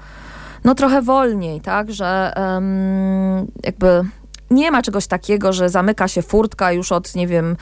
[0.64, 4.05] no trochę wolniej, tak, że y, jakby
[4.50, 7.57] nie ma czegoś takiego, że zamyka się furtka już od, nie wiem,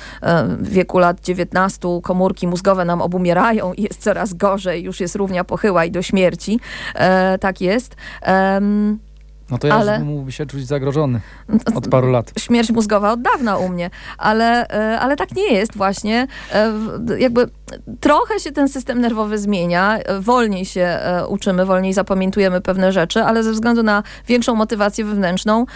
[0.58, 5.44] w wieku lat 19 komórki mózgowe nam obumierają i jest coraz gorzej, już jest równia
[5.44, 6.60] pochyła i do śmierci.
[6.94, 7.96] E, tak jest.
[9.50, 11.20] No to ja ale, mógłby się czuć zagrożony
[11.74, 12.32] od paru lat.
[12.38, 16.26] Śmierć mózgowa od dawna u mnie, ale, e, ale tak nie jest właśnie.
[16.52, 16.72] E,
[17.18, 17.48] jakby
[18.00, 23.42] trochę się ten system nerwowy zmienia, e, wolniej się uczymy, wolniej zapamiętujemy pewne rzeczy, ale
[23.42, 25.66] ze względu na większą motywację wewnętrzną,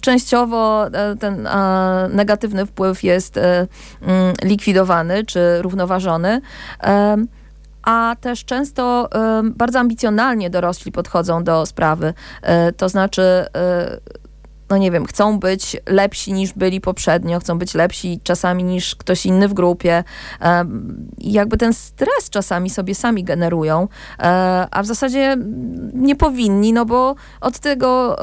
[0.00, 0.86] częściowo
[1.20, 1.48] ten
[2.10, 3.40] negatywny wpływ jest
[4.42, 6.40] likwidowany czy równoważony
[7.88, 9.08] a też często
[9.44, 12.14] bardzo ambicjonalnie dorośli podchodzą do sprawy.
[12.68, 14.18] Y, to znaczy, y,
[14.70, 19.26] no nie wiem, chcą być lepsi niż byli poprzednio, chcą być lepsi czasami niż ktoś
[19.26, 20.04] inny w grupie.
[21.18, 23.88] I jakby ten stres czasami sobie sami generują,
[24.70, 25.36] a w zasadzie
[25.94, 28.16] nie powinni, no bo od tego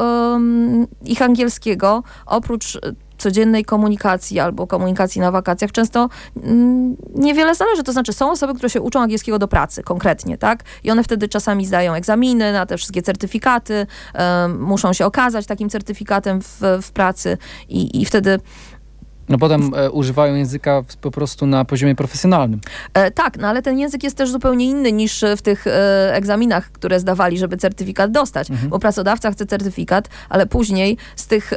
[1.02, 2.78] ich angielskiego, oprócz
[3.18, 6.10] codziennej komunikacji albo komunikacji na wakacjach często
[6.44, 7.84] mm, niewiele zależy.
[7.84, 10.64] To znaczy są osoby, które się uczą angielskiego do pracy konkretnie, tak?
[10.84, 15.70] I one wtedy czasami zdają egzaminy na te wszystkie certyfikaty, um, muszą się okazać takim
[15.70, 17.38] certyfikatem w, w pracy
[17.70, 18.40] i, i wtedy
[19.30, 22.60] no potem e, używają języka po prostu na poziomie profesjonalnym.
[22.94, 26.72] E, tak, no ale ten język jest też zupełnie inny niż w tych e, egzaminach,
[26.72, 28.52] które zdawali, żeby certyfikat dostać.
[28.52, 28.70] Mhm.
[28.70, 31.54] Bo pracodawca chce certyfikat, ale później z tych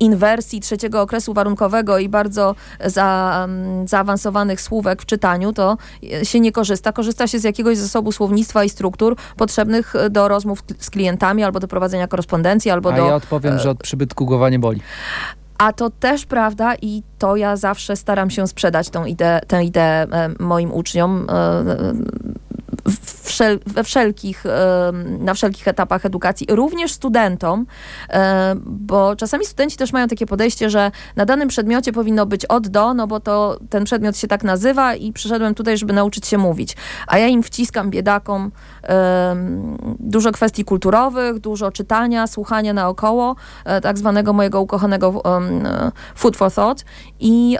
[0.00, 3.48] inwersji trzeciego okresu warunkowego i bardzo za,
[3.86, 5.76] zaawansowanych słówek w czytaniu, to
[6.12, 6.92] e, się nie korzysta.
[6.92, 11.68] Korzysta się z jakiegoś zasobu słownictwa i struktur potrzebnych do rozmów z klientami albo do
[11.68, 13.06] prowadzenia korespondencji, albo A do...
[13.06, 14.80] ja odpowiem, że od przybytku głowa nie boli.
[15.62, 20.06] A to też prawda i to ja zawsze staram się sprzedać tą ideę, tę ideę
[20.40, 21.64] moim uczniom e,
[23.32, 24.44] wszel we wszelkich,
[25.18, 27.66] na wszelkich etapach edukacji, również studentom,
[28.66, 32.94] bo czasami studenci też mają takie podejście, że na danym przedmiocie powinno być od do,
[32.94, 36.76] no bo to ten przedmiot się tak nazywa i przyszedłem tutaj, żeby nauczyć się mówić.
[37.06, 38.50] A ja im wciskam biedakom
[40.00, 45.22] dużo kwestii kulturowych, dużo czytania, słuchania naokoło, e, tak zwanego mojego ukochanego
[46.14, 46.84] food for thought
[47.20, 47.56] i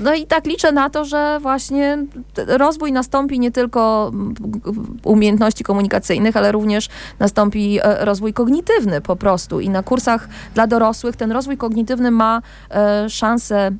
[0.00, 1.98] no i tak liczę na to, że właśnie
[2.46, 4.12] rozwój nastąpi nie tylko
[5.04, 6.88] umiejętności komunikacyjnych, ale również
[7.18, 9.60] nastąpi e, rozwój kognitywny po prostu.
[9.60, 13.70] I na kursach dla dorosłych ten rozwój kognitywny ma e, szansę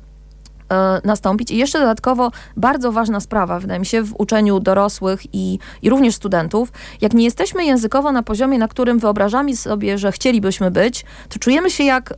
[0.71, 1.51] e, nastąpić.
[1.51, 6.15] I jeszcze dodatkowo bardzo ważna sprawa, wydaje mi się, w uczeniu dorosłych i, i również
[6.15, 6.71] studentów.
[7.01, 11.69] Jak nie jesteśmy językowo na poziomie, na którym wyobrażamy sobie, że chcielibyśmy być, to czujemy
[11.69, 12.13] się jak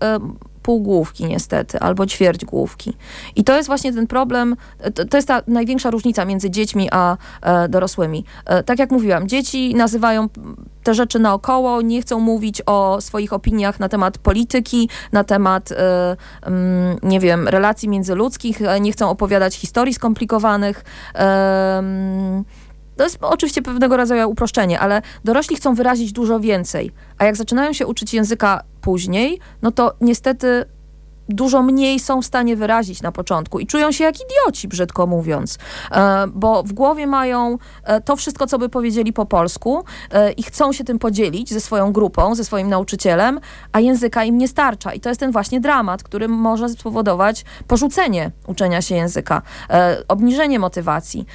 [0.62, 2.94] półgłówki niestety, albo ćwierć główki.
[3.36, 4.56] I to jest właśnie ten problem,
[4.96, 8.26] to, to jest ta największa różnica między dziećmi a e, dorosłymi.
[8.46, 10.30] E, tak jak mówiłam, dzieci nazywają
[10.84, 16.16] te rzeczy naokoło, nie chcą mówić o swoich opiniach na temat polityki, na temat, e,
[16.42, 20.84] mm, nie wiem, relacji międzyludzkich, e, nie chcą opowiadać historii skomplikowanych.
[21.16, 22.44] E, mm,
[22.98, 26.92] to jest oczywiście pewnego rodzaju uproszczenie, ale dorośli chcą wyrazić dużo więcej.
[27.18, 30.66] A jak zaczynają się uczyć języka później, no to niestety
[31.34, 35.58] dużo mniej są w stanie wyrazić na początku i czują się jak idioci, brzydko mówiąc,
[35.92, 40.44] e, bo w głowie mają e, to wszystko, co by powiedzieli po polsku e, i
[40.44, 43.40] chcą się tym podzielić ze swoją grupą, ze swoim nauczycielem,
[43.72, 44.94] a języka im nie starcza.
[44.94, 49.42] I to jest ten właśnie dramat, który może spowodować porzucenie uczenia się języka,
[50.08, 51.26] obniżenie motywacji.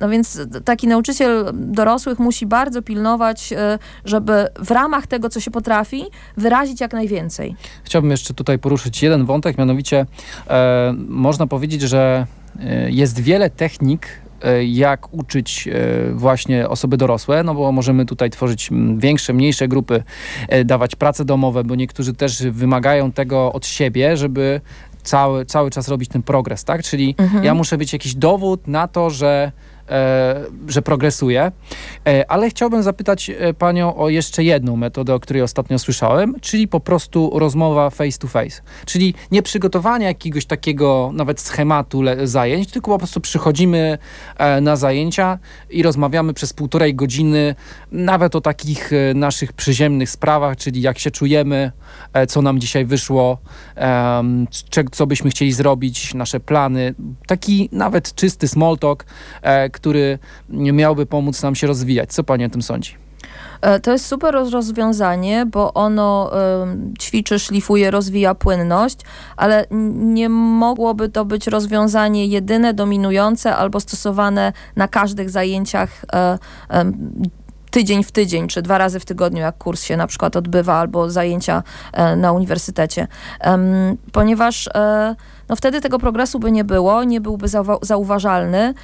[0.00, 3.54] No więc taki nauczyciel dorosłych musi bardzo pilnować,
[4.04, 6.04] żeby w ramach tego, co się potrafi,
[6.36, 7.56] wyrazić jak najwięcej.
[7.84, 10.06] Chciałbym jeszcze tutaj poruszyć jeden wątek, mianowicie
[10.50, 12.26] e, można powiedzieć, że
[12.60, 14.06] e, jest wiele technik
[14.42, 20.02] e, jak uczyć e, właśnie osoby dorosłe, no bo możemy tutaj tworzyć większe, mniejsze grupy,
[20.64, 24.60] dawać prace domowe, bo niektórzy też wymagają tego od siebie, żeby
[25.02, 26.82] cały, cały czas robić ten progres, tak?
[26.82, 27.44] Czyli mhm.
[27.44, 29.52] ja muszę być jakiś dowód na to, że
[30.68, 31.52] że progresuje.
[32.06, 36.68] E, ale chciałbym zapytać e, panią o jeszcze jedną metodę, o której ostatnio słyszałem, czyli
[36.68, 38.62] po prostu rozmowa face to face.
[38.86, 43.98] Czyli nie przygotowanie jakiegoś takiego nawet schematu zajęć, tylko po prostu przychodzimy
[44.60, 45.38] na zajęcia
[45.70, 47.54] i rozmawiamy przez półtorej godziny
[47.92, 51.72] nawet o takich naszych przyziemnych sprawach, czyli jak się czujemy,
[52.28, 53.38] co nam dzisiaj wyszło,
[54.92, 56.94] co byśmy chcieli zrobić, nasze plany.
[57.26, 59.06] Taki nawet czysty small talk,
[59.74, 62.12] który miałby pomóc nam się rozwijać.
[62.12, 62.94] Co pani o tym sądzi?
[63.60, 66.30] E, to jest super rozwiązanie, bo ono
[67.00, 68.98] ćwiczy, szlifuje, rozwija płynność,
[69.36, 76.06] ale nie mogłoby to być rozwiązanie jedyne, dominujące albo stosowane na każdych zajęciach y,
[77.70, 81.10] tydzień w tydzień, czy dwa razy w tygodniu, jak kurs się na przykład odbywa, albo
[81.10, 81.62] zajęcia
[82.16, 83.08] na uniwersytecie.
[84.12, 84.68] Ponieważ
[85.48, 87.46] no wtedy tego progresu by nie było, nie byłby
[87.82, 88.74] zauważalny.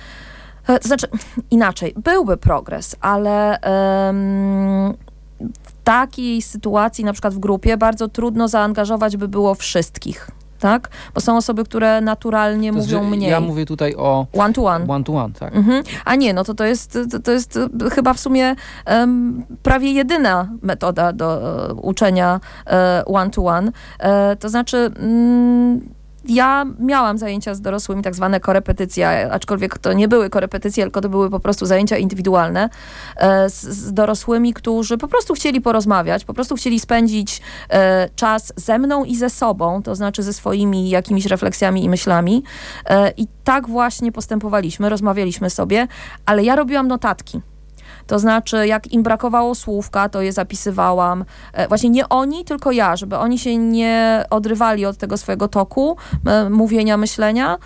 [0.67, 1.07] E, to znaczy,
[1.51, 3.59] inaczej, byłby progres, ale
[4.07, 4.95] um,
[5.41, 10.89] w takiej sytuacji, na przykład w grupie, bardzo trudno zaangażować by było wszystkich tak?
[11.15, 13.31] Bo są osoby, które naturalnie to mówią znaczy, mniej.
[13.31, 14.87] Ja mówię tutaj o one to one.
[14.89, 15.57] One to one, tak.
[15.57, 15.83] Mhm.
[16.05, 17.59] A nie, no to to jest, to, to jest
[17.93, 18.55] chyba w sumie
[18.87, 21.41] um, prawie jedyna metoda do
[21.73, 22.41] uh, uczenia
[23.07, 23.73] one to one.
[24.41, 24.91] To znaczy...
[25.01, 31.01] Um, ja miałam zajęcia z dorosłymi, tak zwane korepetycje, aczkolwiek to nie były korepetycje, tylko
[31.01, 32.69] to były po prostu zajęcia indywidualne
[33.17, 38.53] e, z, z, dorosłymi, którzy po prostu chcieli porozmawiać, po prostu chcieli spędzić e, czas
[38.57, 42.43] ze mną i ze sobą, to znaczy ze swoimi jakimiś refleksjami i myślami.
[42.87, 45.89] E, I tak właśnie postępowaliśmy, rozmawialiśmy sobie,
[46.27, 47.41] ale ja robiłam notatki.
[48.11, 51.25] To znaczy, jak im brakowało słówka, to je zapisywałam.
[51.53, 55.97] E, właśnie nie oni, tylko ja, żeby oni się nie odrywali od tego swojego toku
[56.27, 57.59] e, mówienia, myślenia.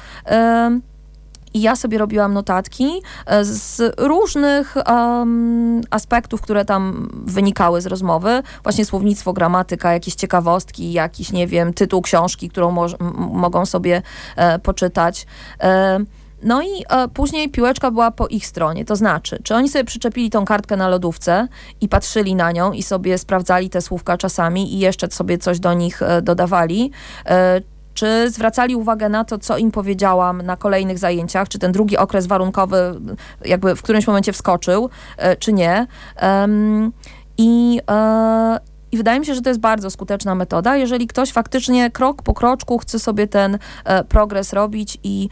[1.54, 8.42] I ja sobie robiłam notatki e, z różnych um, aspektów, które tam wynikały z rozmowy.
[8.62, 12.86] Właśnie słownictwo, gramatyka, jakieś ciekawostki, jakiś, nie wiem, tytuł książki, którą mo
[13.32, 14.02] mogą sobie
[14.36, 15.26] e, poczytać.
[15.60, 16.00] E,
[16.44, 20.30] no i e, później piłeczka była po ich stronie, to znaczy, czy oni sobie przyczepili
[20.30, 21.48] tą kartkę na lodówce
[21.80, 25.74] i patrzyli na nią i sobie sprawdzali te słówka czasami i jeszcze sobie coś do
[25.74, 26.90] nich e, dodawali,
[27.26, 27.60] e,
[27.94, 32.26] czy zwracali uwagę na to, co im powiedziałam na kolejnych zajęciach, czy ten drugi okres
[32.26, 33.00] warunkowy
[33.44, 35.86] jakby w którymś momencie wskoczył, e, czy nie.
[37.38, 38.58] I e,
[38.92, 42.34] i wydaje mi się, że to jest bardzo skuteczna metoda, jeżeli ktoś faktycznie krok po
[42.34, 45.28] kroczku chce sobie ten e, progres robić i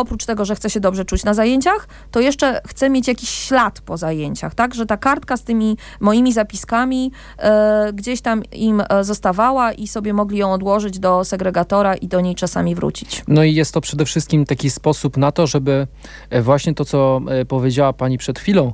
[0.00, 3.80] oprócz tego, że chce się dobrze czuć na zajęciach, to jeszcze chce mieć jakiś ślad
[3.80, 4.74] po zajęciach, tak?
[4.74, 10.12] Że ta kartka z tymi moimi zapiskami e, gdzieś tam im e, zostawała i sobie
[10.12, 13.22] mogli ją odłożyć do segregatora i do niej czasami wrócić.
[13.28, 15.86] No i jest to przede wszystkim taki sposób na to, żeby
[16.30, 18.72] e, właśnie to, co powiedziała pani przed chwilą,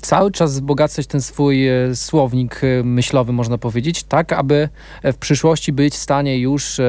[0.00, 4.68] cały czas wzbogacać ten swój słownik myślowy, można powiedzieć, tak, aby
[5.04, 6.80] w przyszłości być w stanie już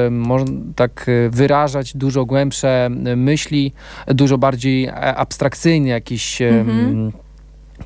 [0.76, 3.72] tak wyrażać dużo głębsze myśli, myśli,
[4.06, 7.12] dużo bardziej e, abstrakcyjne jakieś mhm.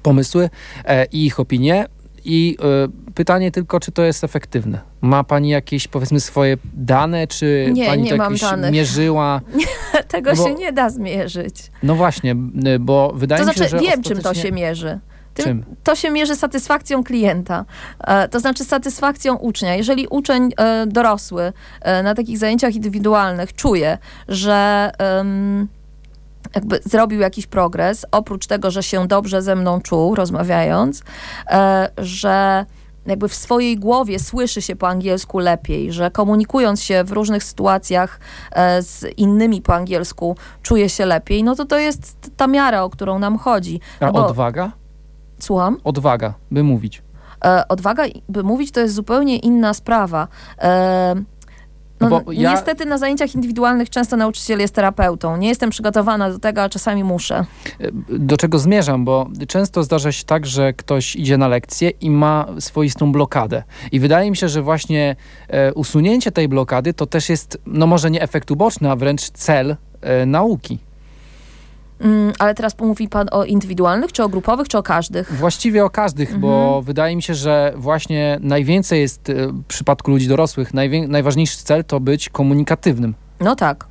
[0.03, 0.51] pomysły
[0.85, 1.87] e, i ich opinie.
[2.25, 2.57] I
[3.09, 4.81] y, pytanie tylko, czy to jest efektywne?
[5.01, 8.73] Ma pani jakieś, powiedzmy, swoje dane, czy nie, pani nie to mam jakieś danych.
[8.73, 9.41] mierzyła?
[10.09, 11.71] Tego bo, się nie da zmierzyć.
[11.83, 12.35] No właśnie,
[12.81, 14.99] bo wydaje to mi się, znaczy, że wiem, czym to się mierzy.
[15.39, 15.77] Tym, Czym?
[15.85, 17.65] To się mierzy satysfakcją klienta,
[18.01, 19.75] e, to znaczy satysfakcją ucznia.
[19.75, 23.99] Jeżeli uczeń e, dorosły e, na takich zajęciach indywidualnych czuje,
[24.29, 24.91] że
[26.55, 31.03] jakby zrobił jakiś progres, oprócz tego, że się dobrze ze mną czuł, rozmawiając,
[31.99, 32.67] że
[33.07, 38.21] jakby w swojej głowie słyszy się po angielsku lepiej, że komunikując się w różnych sytuacjach
[38.81, 43.19] z innymi po angielsku czuje się lepiej, no to to jest ta miara, o którą
[43.19, 43.81] nam chodzi.
[44.01, 44.73] A no bo, odwaga?
[45.39, 45.77] Słucham?
[45.85, 47.03] Odwaga, by mówić.
[47.45, 50.29] E, odwaga, by mówić, to jest zupełnie inna sprawa.
[50.59, 51.15] E,
[52.01, 52.53] no, no ja...
[52.53, 55.37] Niestety na zajęciach indywidualnych często nauczyciel jest terapeutą.
[55.37, 57.45] Nie jestem przygotowana do tego, a czasami muszę.
[57.81, 59.05] E, do czego zmierzam?
[59.05, 63.63] Bo często zdarza się tak, że ktoś idzie na lekcję i ma swoistą blokadę.
[63.93, 65.17] I wydaje mi się, że właśnie
[65.49, 69.77] e, usunięcie tej blokady to też jest, no może nie efekt uboczny, a wręcz cel
[70.01, 70.79] e, nauki.
[72.01, 75.33] Mm, ale teraz mówi pan o indywidualnych, czy o grupowych, czy o każdych?
[75.33, 76.41] Właściwie o każdych, mhm.
[76.41, 80.71] bo wydaje mi się, że właśnie najwięcej jest e, w przypadku ludzi dorosłych,
[81.09, 83.15] najważniejszy cel to być komunikatywnym.
[83.41, 83.87] No tak.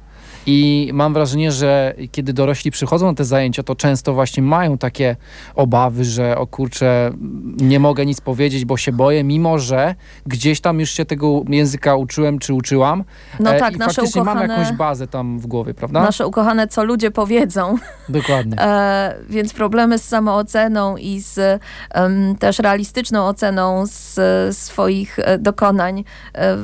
[0.48, 5.16] I mam wrażenie, że kiedy dorośli przychodzą na te zajęcia, to często właśnie mają takie
[5.56, 7.12] obawy, że o kurczę,
[7.58, 11.96] nie mogę nic powiedzieć, bo się boję, mimo że gdzieś tam już się tego języka
[11.96, 13.04] uczyłem czy uczyłam.
[13.40, 16.02] No e, tak, i nasze faktycznie ukochane, mam jakąś bazę tam w głowie, prawda?
[16.02, 17.76] nasze ukochane, co ludzie powiedzą.
[18.10, 18.58] Dokładnie.
[18.68, 26.04] E, więc problemy z samooceną i z em, też realistyczną oceną z, swoich e, dokonań
[26.36, 26.58] e,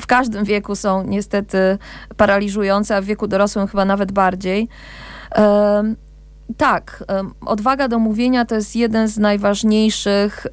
[0.00, 1.78] w każdym wieku są niestety
[2.16, 4.68] paraliżujące, a w wieku dorosłym chyba nawet bardziej.
[6.56, 7.04] Tak,
[7.46, 10.46] odwaga do mówienia to jest jeden z najważniejszych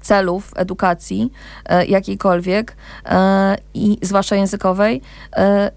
[0.00, 1.32] celów edukacji
[1.66, 5.02] e, jakiejkolwiek e, i zwłaszcza językowej.
[5.36, 5.70] E,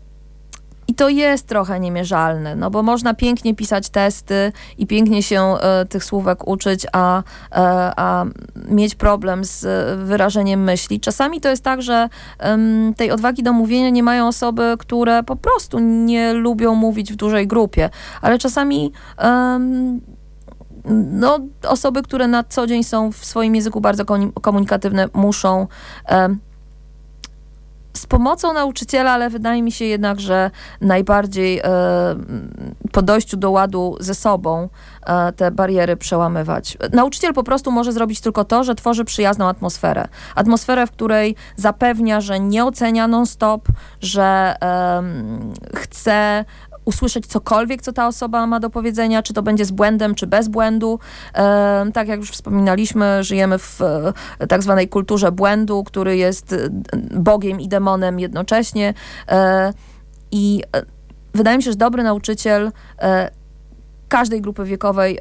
[0.87, 5.85] I to jest trochę niemierzalne, no bo można pięknie pisać testy i pięknie się e,
[5.85, 7.23] tych słówek uczyć, a, e,
[7.97, 8.25] a
[8.69, 10.99] mieć problem z e, wyrażeniem myśli.
[10.99, 12.09] Czasami to jest tak, że
[12.97, 17.47] tej odwagi do mówienia nie mają osoby, które po prostu nie lubią mówić w dużej
[17.47, 17.89] grupie,
[18.21, 18.91] ale czasami
[21.11, 24.05] no, osoby, które na co dzień są w swoim języku bardzo
[24.41, 25.67] komunikatywne, muszą
[27.93, 30.51] z pomocą nauczyciela, ale wydaje mi się jednak, że
[30.81, 31.63] najbardziej e,
[32.91, 34.69] po dojściu do ładu ze sobą
[35.05, 36.77] e, te bariery przełamywać.
[36.93, 40.07] Nauczyciel po prostu może zrobić tylko to, że tworzy przyjazną atmosferę.
[40.35, 43.67] Atmosferę, w której zapewnia, że nie ocenia non-stop,
[44.01, 46.45] że em, chce
[46.85, 50.47] usłyszeć cokolwiek, co ta osoba ma do powiedzenia, czy to będzie z błędem, czy bez
[50.47, 50.99] błędu.
[51.93, 56.57] Tak jak już wspominaliśmy, żyjemy w e, tak zwanej kulturze błędu, który jest e,
[57.11, 58.93] Bogiem i demonem jednocześnie.
[59.29, 59.73] E,
[60.31, 60.63] I
[61.33, 62.71] wydaje mi się, że dobry nauczyciel
[64.07, 65.19] każdej grupy wiekowej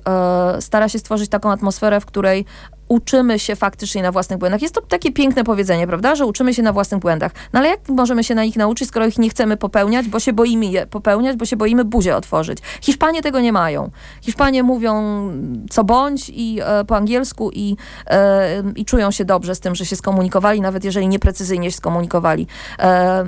[0.60, 2.44] stara się stworzyć taką atmosferę, w której
[2.92, 4.62] uczymy się faktycznie na własnych błędach.
[4.62, 7.32] Jest to takie piękne powiedzenie, prawda, że uczymy się na własnych błędach.
[7.52, 10.32] No ale jak możemy się na nich nauczyć, skoro ich nie chcemy popełniać, bo się
[10.32, 12.58] boimy je popełniać, bo się boimy buzię otworzyć.
[12.80, 13.90] Hiszpanie tego nie mają.
[14.22, 15.02] Hiszpanie mówią
[15.70, 17.76] co bądź i e, po angielsku i,
[18.06, 22.46] e, i czują się dobrze z tym, że się skomunikowali, nawet jeżeli nieprecyzyjnie się skomunikowali.
[22.78, 23.24] E,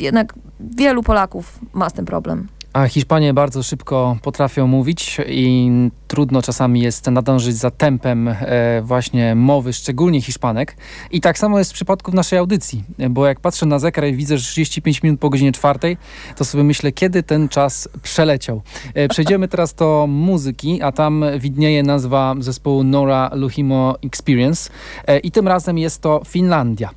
[0.00, 2.48] jednak wielu Polaków ma z tym problem.
[2.72, 5.70] A Hiszpanie bardzo szybko potrafią mówić i
[6.08, 10.76] trudno czasami jest nadążyć za tempem e, właśnie mowy, szczególnie Hiszpanek.
[11.10, 14.38] I tak samo jest w przypadku naszej audycji, bo jak patrzę na zegar i widzę,
[14.38, 15.96] że 35 minut po godzinie czwartej,
[16.36, 18.62] to sobie myślę, kiedy ten czas przeleciał.
[18.94, 24.70] E, przejdziemy teraz do muzyki, a tam widnieje nazwa zespołu Nora Luhimo Experience
[25.06, 26.90] e, i tym razem jest to Finlandia.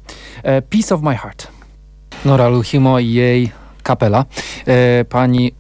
[0.44, 1.48] E, Peace of my heart.
[2.26, 3.52] Nora Luhimo i jej
[3.84, 4.26] kapela.
[5.10, 5.52] Pani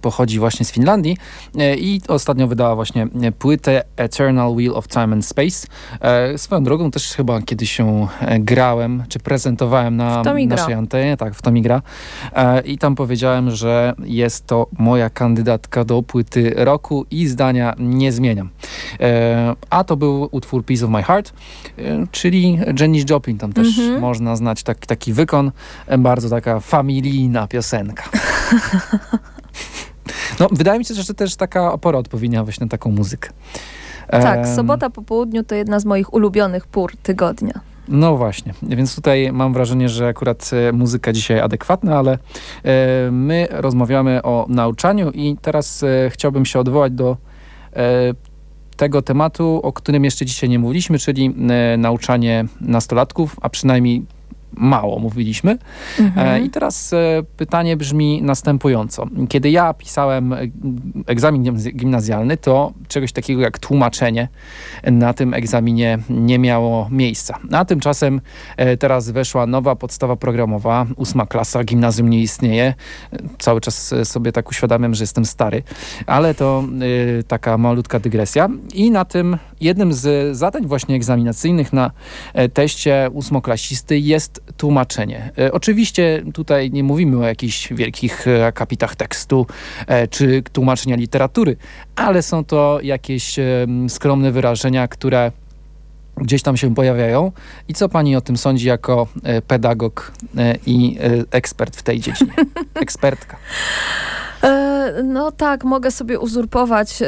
[0.00, 1.16] pochodzi właśnie z Finlandii
[1.58, 3.06] e, i ostatnio wydała właśnie
[3.38, 5.66] płytę Eternal Wheel of Time and Space.
[6.00, 10.22] E, Swoją drogą też chyba kiedyś się e, grałem, czy prezentowałem na
[10.56, 11.82] naszej antenie, tak, w Tomigra.
[12.36, 18.12] E, I tam powiedziałem, że jest to moja kandydatka do płyty roku i zdania nie
[18.12, 18.50] zmieniam.
[19.00, 21.32] E, A to był utwór Piece of My Heart,
[21.78, 24.00] e, czyli Janis Joplin, tam też Mhm.
[24.00, 25.52] można znać taki, taki wykon,
[25.86, 28.02] e, bardzo taka familijna piosenka.
[30.40, 33.30] No, wydaje mi się, że też taka pora odpowiednia właśnie na taką muzykę.
[34.10, 37.60] Tak, sobota po południu to jedna z moich ulubionych pór tygodnia.
[37.88, 42.18] No właśnie, więc tutaj mam wrażenie, że akurat e, muzyka dzisiaj adekwatna, ale e,
[43.10, 47.16] my rozmawiamy o nauczaniu i teraz e, chciałbym się odwołać do
[48.76, 51.34] tego tematu, o którym jeszcze dzisiaj nie mówiliśmy, czyli
[51.78, 54.02] nauczanie nastolatków, a przynajmniej
[54.54, 55.58] mało mówiliśmy.
[56.16, 59.06] E, I teraz e, pytanie brzmi następująco.
[59.28, 60.38] Kiedy ja pisałem e,
[61.06, 64.28] egzamin gimnaz- gimnazjalny, to czegoś takiego jak tłumaczenie
[64.84, 67.38] na tym egzaminie nie miało miejsca.
[67.52, 68.20] A tymczasem
[68.78, 72.74] teraz weszła nowa podstawa programowa, ósma klasa, gimnazjum nie istnieje.
[73.38, 75.62] Cały czas sobie tak uświadamiam, że jestem stary,
[76.06, 76.64] ale to
[77.28, 78.48] taka malutka dygresja.
[78.74, 81.90] I na tym jednym z zadań właśnie egzaminacyjnych na
[82.54, 85.30] teście ósmoklasisty jest tłumaczenie.
[85.38, 89.46] E, Oczywiście tutaj nie mówimy o jakichś wielkich e, akapitach tekstu
[89.86, 91.56] e, czy tłumaczenia literatury,
[91.96, 93.36] ale są to jakieś
[93.88, 95.32] skromne wyrażenia, które
[96.16, 97.32] gdzieś tam się pojawiają.
[97.68, 99.06] I co pani o tym sądzi jako
[99.46, 100.12] pedagog
[100.66, 100.98] i
[101.30, 102.32] ekspert w tej dziedzinie?
[102.74, 103.36] Ekspertka.
[104.42, 104.70] E,
[105.04, 107.06] No tak, mogę sobie uzurpować e,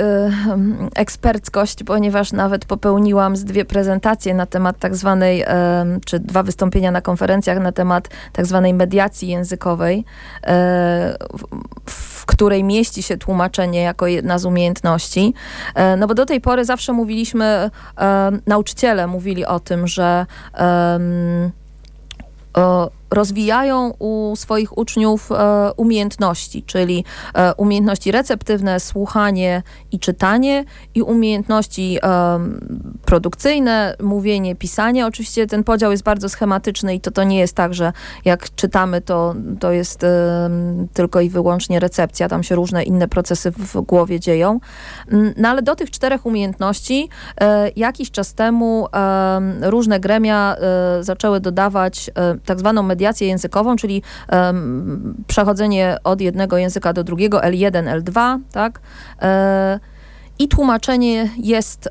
[0.52, 6.42] em, eksperckość, ponieważ nawet popełniłam z dwie prezentacje na temat tak zwanej, em, czy dwa
[6.42, 10.04] wystąpienia na konferencjach na temat tak zwanej mediacji językowej,
[10.44, 11.16] e,
[11.86, 15.34] w, której mieści się tłumaczenie jako jedna z umiejętności.
[15.74, 17.70] E, No bo do tej pory zawsze mówiliśmy,
[18.46, 20.26] nauczyciele mówili o tym, że
[22.54, 31.02] o, rozwijają u swoich uczniów e, umiejętności, czyli e, umiejętności receptywne, słuchanie i czytanie i
[31.02, 31.98] umiejętności
[33.04, 35.06] produkcyjne, mówienie, pisanie.
[35.06, 37.92] Oczywiście ten podział jest bardzo schematyczny i to, to nie jest tak, że
[38.24, 40.06] jak czytamy, to, to jest
[40.92, 44.60] tylko i wyłącznie recepcja, tam się różne inne procesy w głowie dzieją.
[45.08, 47.08] Mm, no ale do tych czterech umiejętności
[47.40, 48.86] e, jakiś czas temu
[49.60, 50.56] różne gremia
[51.00, 52.10] zaczęły dodawać
[52.44, 58.80] tak zwaną mediację językową, czyli um, przechodzenie od jednego języka do drugiego, L1, L2, tak?
[59.22, 59.80] E,
[60.38, 61.90] I tłumaczenie jest e,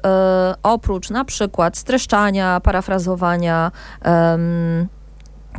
[0.63, 3.71] oprócz na przykład streszczania, parafrazowania,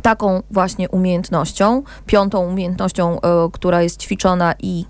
[0.01, 4.85] taką właśnie umiejętnością, piątą umiejętnością, e, która jest ćwiczona i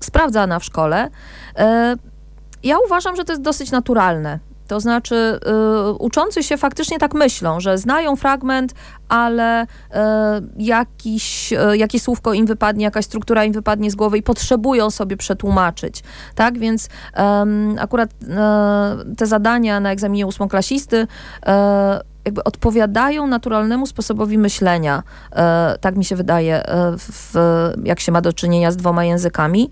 [0.00, 1.10] sprawdzana w szkole.
[1.56, 1.96] E,
[2.62, 4.38] ja uważam, że to jest dosyć naturalne.
[4.68, 8.74] To znaczy, y, uczący się faktycznie tak myślą, że znają fragment,
[9.08, 9.66] ale y,
[10.58, 15.16] jakiś, y, jakieś słówko im wypadnie, jakaś struktura im wypadnie z głowy i potrzebują sobie
[15.16, 16.02] przetłumaczyć.
[16.34, 16.88] Tak więc
[17.78, 18.10] akurat
[19.16, 21.06] te zadania na egzaminie ósmoklasisty
[22.24, 25.02] jakby odpowiadają naturalnemu sposobowi myślenia.
[25.80, 26.62] tak mi się wydaje,
[26.98, 27.34] w,
[27.84, 29.70] jak się ma do czynienia z dwoma językami.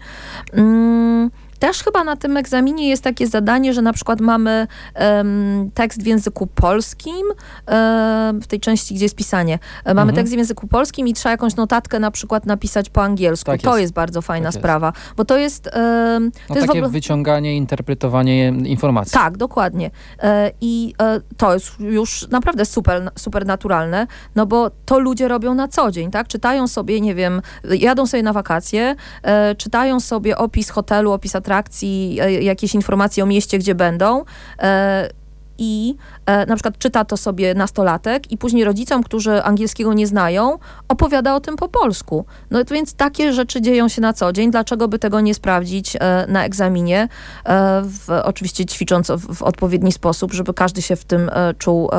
[0.53, 1.31] Mm,
[1.63, 4.67] też chyba na tym egzaminie jest takie zadanie, że na przykład mamy
[5.01, 9.59] um, tekst w języku polskim, um, w tej części, gdzie jest pisanie.
[9.85, 10.17] E, mamy mhm.
[10.17, 13.51] tekst w języku polskim i trzeba jakąś notatkę na przykład napisać po angielsku.
[13.51, 13.81] Tak to jest.
[13.81, 13.93] jest.
[13.93, 15.15] bardzo fajna tak sprawa, jest.
[15.17, 15.67] bo to jest...
[15.67, 16.93] Um, to no jest takie ogóle...
[16.93, 19.13] wyciąganie, interpretowanie informacji.
[19.13, 19.91] Tak, dokładnie.
[20.19, 25.55] E, I e, to jest już naprawdę super, super naturalne, no bo to ludzie robią
[25.55, 26.29] na co dzień, tak?
[26.29, 28.97] Czytają sobie, nie wiem, jadą sobie na wakacje,
[29.59, 34.25] czytają sobie opis hotelu, opis atrakcji, atrakcji, e, jakieś informacje o mieście, gdzie będą
[34.59, 35.09] e,
[35.59, 35.95] i
[36.27, 41.35] e, na przykład czyta to sobie nastolatek i później rodzicom, którzy angielskiego nie znają, opowiada
[41.35, 42.25] o tym po polsku.
[42.51, 44.51] No więc takie rzeczy dzieją się na co dzień.
[44.51, 45.97] Dlaczego by tego nie sprawdzić
[46.29, 47.09] na egzaminie?
[47.83, 51.91] W, oczywiście ćwicząc w, w odpowiedni sposób, żeby każdy się w tym czuł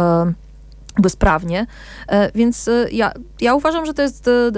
[1.09, 1.65] sprawnie.
[2.07, 4.51] E, więc e, ja, ja uważam, że to jest e,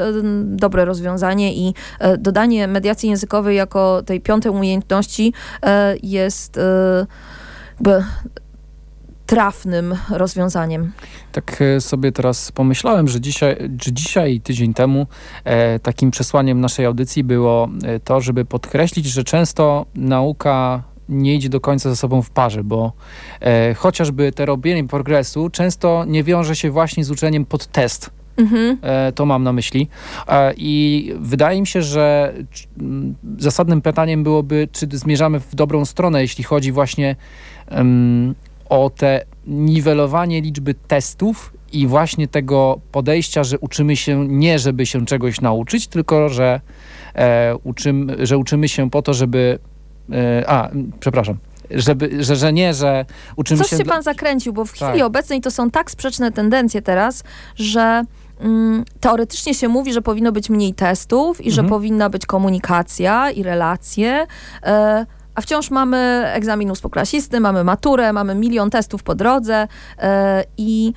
[0.44, 1.74] dobre rozwiązanie i
[2.18, 5.34] dodanie mediacji językowej jako tej piątej umiejętności
[6.04, 6.60] jest
[9.26, 10.92] trafnym rozwiązaniem.
[11.32, 15.08] Tak sobie teraz pomyślałem, że dzisiaj, że dzisiaj tydzień temu
[15.44, 17.70] e, takim przesłaniem naszej audycji było
[18.04, 22.94] to, żeby podkreślić, że często nauka nie idzie do końca ze sobą w parze, bo
[23.42, 28.10] e, chociażby te robienie progresu często nie wiąże się właśnie z uczeniem pod test.
[28.38, 28.78] Mhm.
[28.82, 29.88] E, to mam na myśli.
[30.28, 32.34] E, I wydaje mi się, że
[32.80, 37.16] m, zasadnym pytaniem byłoby, czy zmierzamy w dobrą stronę, jeśli chodzi właśnie
[38.70, 45.06] o te niwelowanie liczby testów i właśnie tego podejścia, że uczymy się nie, żeby się
[45.06, 46.62] czegoś nauczyć, tylko że,
[47.16, 49.60] e, uczymy, że uczymy się po to, żeby
[50.48, 51.38] a, przepraszam.
[51.72, 53.78] Żeby, że, że nie, że uczymy Coś się...
[53.78, 55.02] się pan zakręcił, bo w chwili tak.
[55.02, 57.24] obecnej to są tak sprzeczne tendencje teraz,
[57.56, 58.04] że
[58.40, 61.66] mm, teoretycznie się mówi, że powinno być mniej testów i mhm.
[61.66, 64.28] że powinna być komunikacja i relacje,
[64.64, 70.94] e, a wciąż mamy egzamin ósmoklasisty, mamy maturę, mamy milion testów po drodze e, i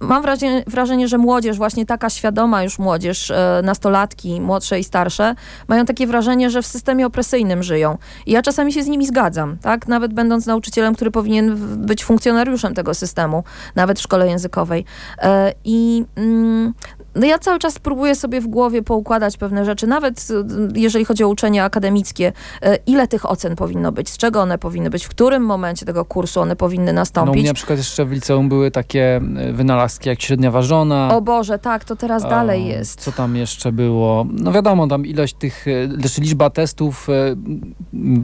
[0.00, 0.22] mam
[0.66, 5.34] wrażenie, że młodzież, właśnie taka świadoma już młodzież, e, nastolatki, młodsze i starsze,
[5.68, 7.98] mają takie wrażenie, że w systemie opresyjnym żyją.
[8.26, 9.88] I ja czasami się z nimi zgadzam, tak?
[9.88, 13.44] Nawet będąc nauczycielem, który powinien być funkcjonariuszem tego systemu,
[13.74, 14.84] nawet w szkole językowej.
[15.18, 16.74] E, I mm,
[17.14, 21.24] no ja cały czas próbuję sobie w głowie poukładać pewne rzeczy, nawet y, jeżeli chodzi
[21.24, 22.32] o uczenie akademickie,
[22.64, 26.04] y, ile tych ocen powinno być, z czego one powinny być, w którym momencie tego
[26.04, 27.26] kursu one powinny nastąpić.
[27.26, 31.16] No u mnie na przykład jeszcze w liceum były takie y, wynalazki jak średnia ważona.
[31.16, 33.00] O Boże, tak, to teraz dalej jest.
[33.00, 34.26] Co tam jeszcze było?
[34.32, 35.66] No wiadomo, tam ilość tych,
[35.98, 37.08] znaczy liczba testów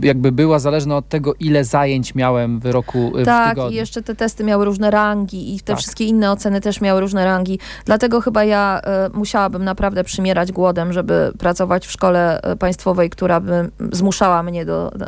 [0.02, 3.74] jakby była zależna od tego, ile zajęć miałem w roku Tak, w tygodniu.
[3.74, 5.78] i jeszcze te testy miały różne rangi i te tak.
[5.78, 7.58] wszystkie inne oceny też miały różne rangi.
[7.84, 13.40] Dlatego chyba ja Y, musiałabym naprawdę przymierać głodem, żeby pracować w szkole y, państwowej, która
[13.40, 15.06] by zmuszała mnie do, do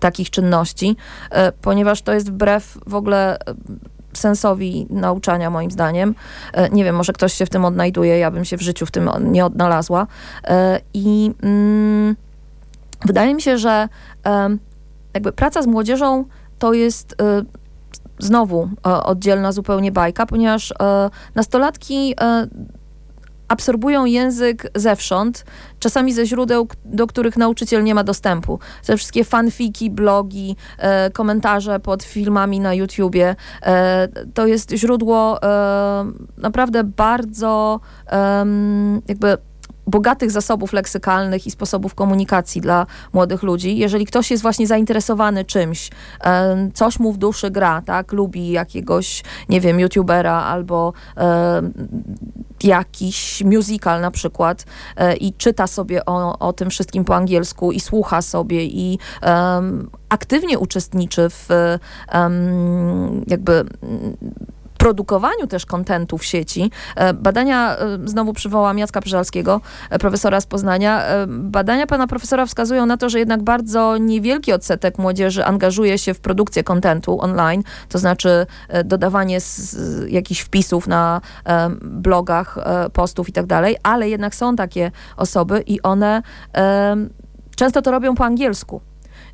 [0.00, 0.96] takich czynności,
[1.62, 3.38] ponieważ to jest wbrew w ogóle
[4.12, 6.14] sensowi nauczania, moim zdaniem.
[6.72, 9.10] Nie wiem, może ktoś się w tym odnajduje, ja bym się w życiu w tym
[9.20, 10.06] nie odnalazła.
[10.94, 12.16] I mm,
[13.04, 13.88] wydaje mi się, że
[15.14, 16.24] jakby praca z młodzieżą
[16.58, 17.16] to jest
[18.18, 20.74] znowu oddzielna zupełnie bajka, ponieważ
[21.34, 22.14] nastolatki
[23.48, 25.44] absorbują język zewsząd,
[25.78, 28.58] czasami ze źródeł, do których nauczyciel nie ma dostępu.
[28.86, 36.12] Te wszystkie fanfiki, blogi, e, komentarze pod filmami na YouTubie, e, to jest źródło e,
[36.36, 37.80] naprawdę bardzo
[39.08, 39.38] jakby
[39.88, 43.78] bogatych zasobów leksykalnych i sposobów komunikacji dla młodych ludzi.
[43.78, 45.90] Jeżeli ktoś jest właśnie zainteresowany czymś,
[46.74, 50.92] coś mu w duszy gra, tak, lubi jakiegoś, nie wiem, youtubera albo
[52.62, 54.64] jakiś musical na przykład
[54.96, 58.98] e, i czyta sobie o, o tym wszystkim po angielsku i słucha sobie i
[60.08, 61.48] aktywnie uczestniczy w
[63.26, 63.64] jakby
[64.78, 66.70] produkowaniu też kontentu w sieci.
[66.96, 69.60] E, badania, e, znowu przywołam Jacka Przeżalskiego,
[69.90, 74.98] e, profesora z Poznania, badania pana profesora wskazują na to, że jednak bardzo niewielki odsetek
[74.98, 78.46] młodzieży angażuje się w produkcję kontentu online, to znaczy
[78.84, 79.38] dodawanie
[80.08, 81.20] jakichś wpisów na
[81.80, 82.58] blogach,
[82.92, 86.22] postów i tak dalej, ale jednak są takie osoby i one
[87.56, 88.80] często to robią po angielsku.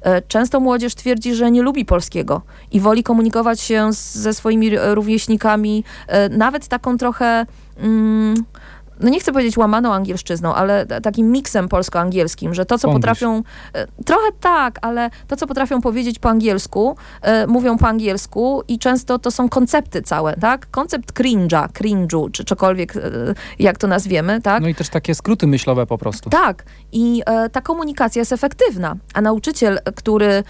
[0.04, 2.42] E, często młodzież twierdzi, że nie lubi polskiego
[2.72, 7.46] i woli komunikować się ze swoimi rówieśnikami, e, nawet taką trochę.
[7.78, 8.34] Mm,
[9.00, 13.42] no nie chcę powiedzieć łamaną angielszczyzną, ale takim miksem polsko-angielskim, że to, co potrafią,
[13.72, 18.78] e, trochę tak, ale to, co potrafią powiedzieć po angielsku, e, mówią po angielsku i
[18.78, 20.70] często to są koncepty całe, tak?
[20.70, 23.00] Koncept cringe'a, cringe'u, czy cokolwiek, e,
[23.58, 24.62] jak to nazwiemy, tak?
[24.62, 26.30] No i też takie skróty myślowe po prostu.
[26.30, 26.64] Tak.
[26.92, 27.22] I
[27.52, 30.44] ta komunikacja jest efektywna, a nauczyciel, który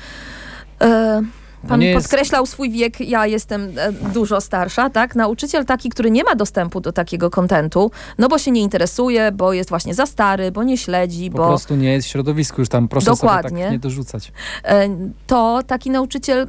[1.68, 2.02] Pan jest...
[2.02, 5.14] podkreślał swój wiek, ja jestem e, dużo starsza, tak?
[5.14, 9.52] Nauczyciel taki, który nie ma dostępu do takiego kontentu, no bo się nie interesuje, bo
[9.52, 11.42] jest właśnie za stary, bo nie śledzi, po bo...
[11.42, 13.48] Po prostu nie jest w środowisku, już tam proszę Dokładnie.
[13.50, 14.32] sobie tak nie dorzucać.
[14.64, 14.88] E,
[15.26, 16.48] to taki nauczyciel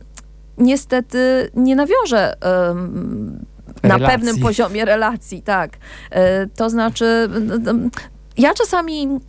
[0.57, 2.33] niestety nie nawiąże
[2.67, 3.45] um,
[3.83, 5.77] na pewnym poziomie relacji, tak.
[6.11, 7.29] E, to znaczy,
[8.37, 9.19] ja czasami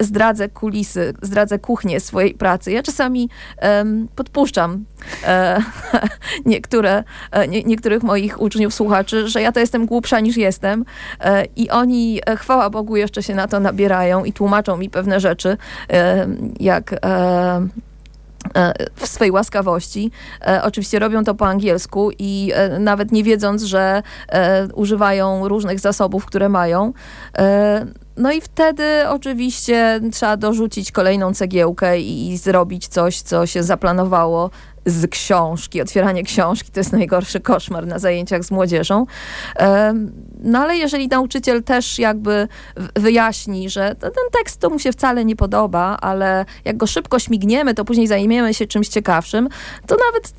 [0.00, 2.72] zdradzę kulisy, zdradzę kuchnię swojej pracy.
[2.72, 3.30] Ja czasami
[3.62, 4.84] um, podpuszczam
[5.24, 5.62] e,
[6.46, 10.84] niektóre, e, nie, niektórych moich uczniów, słuchaczy, że ja to jestem głupsza niż jestem
[11.20, 15.20] e, i oni, e, chwała Bogu, jeszcze się na to nabierają i tłumaczą mi pewne
[15.20, 15.56] rzeczy,
[15.90, 16.26] e,
[16.60, 16.98] jak e,
[18.94, 20.10] w swej łaskawości.
[20.62, 24.02] Oczywiście robią to po angielsku i nawet nie wiedząc, że
[24.74, 26.92] używają różnych zasobów, które mają.
[28.16, 34.50] No i wtedy oczywiście trzeba dorzucić kolejną cegiełkę i zrobić coś, co się zaplanowało
[34.86, 35.80] z książki.
[35.80, 39.06] Otwieranie książki to jest najgorszy koszmar na zajęciach z młodzieżą.
[40.40, 42.48] No ale jeżeli nauczyciel też jakby
[42.96, 47.74] wyjaśni, że ten tekst to mu się wcale nie podoba, ale jak go szybko śmigniemy,
[47.74, 49.48] to później zajmiemy się czymś ciekawszym,
[49.86, 50.32] to nawet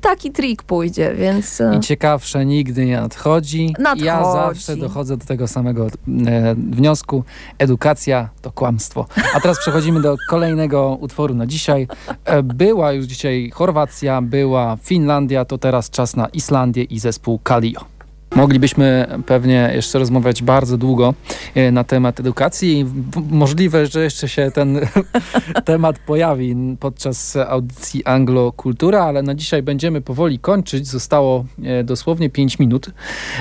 [0.00, 1.60] taki trik pójdzie, więc...
[1.60, 3.74] E, I ciekawsze nigdy nie nadchodzi.
[3.78, 4.04] nadchodzi.
[4.04, 7.24] Ja zawsze dochodzę do tego samego e, wniosku.
[7.58, 9.06] Edukacja to kłamstwo.
[9.34, 11.88] A teraz przechodzimy do kolejnego utworu na dzisiaj.
[12.24, 17.93] E, była już dzisiaj Chorwacja, była Finlandia, to teraz czas na Islandię i zespół Kalio.
[18.36, 21.14] Moglibyśmy pewnie jeszcze rozmawiać bardzo długo
[21.54, 22.86] e, na temat edukacji i
[23.30, 24.80] możliwe, że jeszcze się ten
[25.64, 30.86] temat pojawi podczas audycji Anglo Kultura, ale na dzisiaj będziemy powoli kończyć.
[30.86, 32.90] Zostało e, dosłownie 5 minut.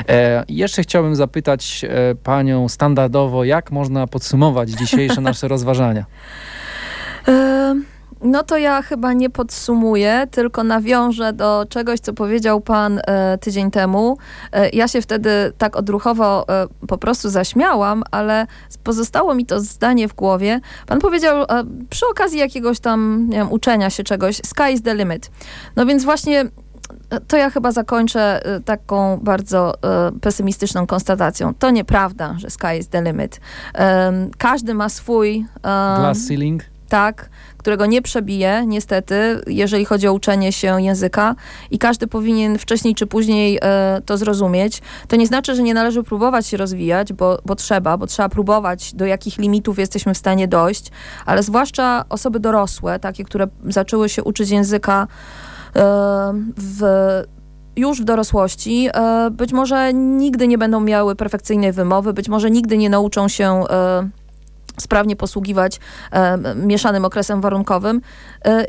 [0.10, 1.86] E, jeszcze chciałbym zapytać
[2.24, 6.06] panią standardowo, jak można podsumować dzisiejsze nasze rozważania?
[8.22, 13.72] No to ja chyba nie podsumuję, tylko nawiążę do czegoś, co powiedział pan e, tydzień
[13.72, 14.18] temu.
[14.52, 18.48] E, ja się wtedy tak odruchowo e, po prostu zaśmiałam, ale
[18.84, 20.60] pozostało mi to zdanie w głowie.
[20.88, 21.46] Pan powiedział e,
[21.90, 25.32] przy okazji jakiegoś tam wiem, uczenia się czegoś, sky is the limit.
[25.76, 26.42] No więc właśnie
[27.10, 29.74] e, to ja chyba zakończę e, taką bardzo
[30.22, 31.54] pesymistyczną konstatacją.
[31.54, 33.40] To nieprawda, że sky is the limit.
[34.38, 35.46] każdy ma swój...
[35.64, 36.73] Glass ceiling?
[36.94, 41.36] Tak którego nie przebije, niestety, jeżeli chodzi o uczenie się języka
[41.72, 44.82] i każdy powinien wcześniej czy później e, to zrozumieć.
[45.08, 48.94] To nie znaczy, że nie należy próbować się rozwijać, bo, bo trzeba, bo trzeba próbować,
[48.94, 50.92] do jakich limitów jesteśmy w stanie dojść,
[51.26, 55.08] ale zwłaszcza osoby dorosłe, takie, które zaczęły się uczyć języka
[55.76, 55.84] e,
[56.58, 56.84] w
[57.76, 62.78] już w dorosłości e, być może nigdy nie będą miały perfekcyjnej wymowy, być może nigdy
[62.78, 64.10] nie nauczą się e,
[64.80, 65.80] sprawnie posługiwać
[66.12, 68.02] e, mieszanym okresem warunkowym.
[68.46, 68.66] E,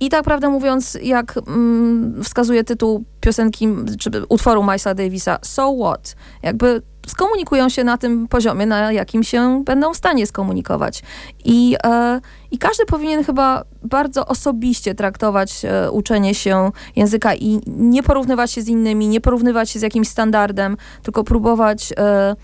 [0.00, 6.16] I tak prawdę mówiąc, jak mm, wskazuje tytuł piosenki, czy utworu Milesa Davisa, So What?
[6.42, 11.02] Jakby skomunikują się na tym poziomie, na jakim się będą w stanie skomunikować.
[11.44, 18.02] I, e, i każdy powinien chyba bardzo osobiście traktować e, uczenie się języka i nie
[18.02, 22.36] porównywać się z innymi, nie porównywać się z jakimś standardem, tylko próbować e,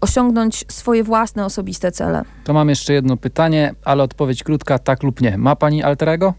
[0.00, 2.22] osiągnąć swoje własne, osobiste cele.
[2.44, 5.38] To mam jeszcze jedno pytanie, ale odpowiedź krótka, tak lub nie.
[5.38, 6.34] Ma pani alterego?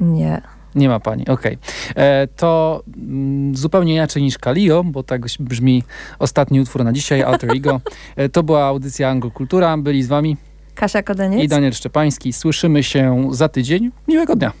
[0.00, 0.42] Nie.
[0.74, 1.58] Nie ma pani, okej.
[1.90, 2.28] Okay.
[2.36, 5.82] To mm, zupełnie inaczej niż Kalio, bo tak brzmi
[6.18, 7.80] ostatni utwór na dzisiaj, Alter Ego.
[8.16, 9.76] E, to była audycja Anglokultura.
[9.76, 10.36] Byli z wami
[10.74, 12.32] Kasia Kodeniec i Daniel Szczepański.
[12.32, 13.90] Słyszymy się za tydzień.
[14.08, 14.52] Miłego dnia.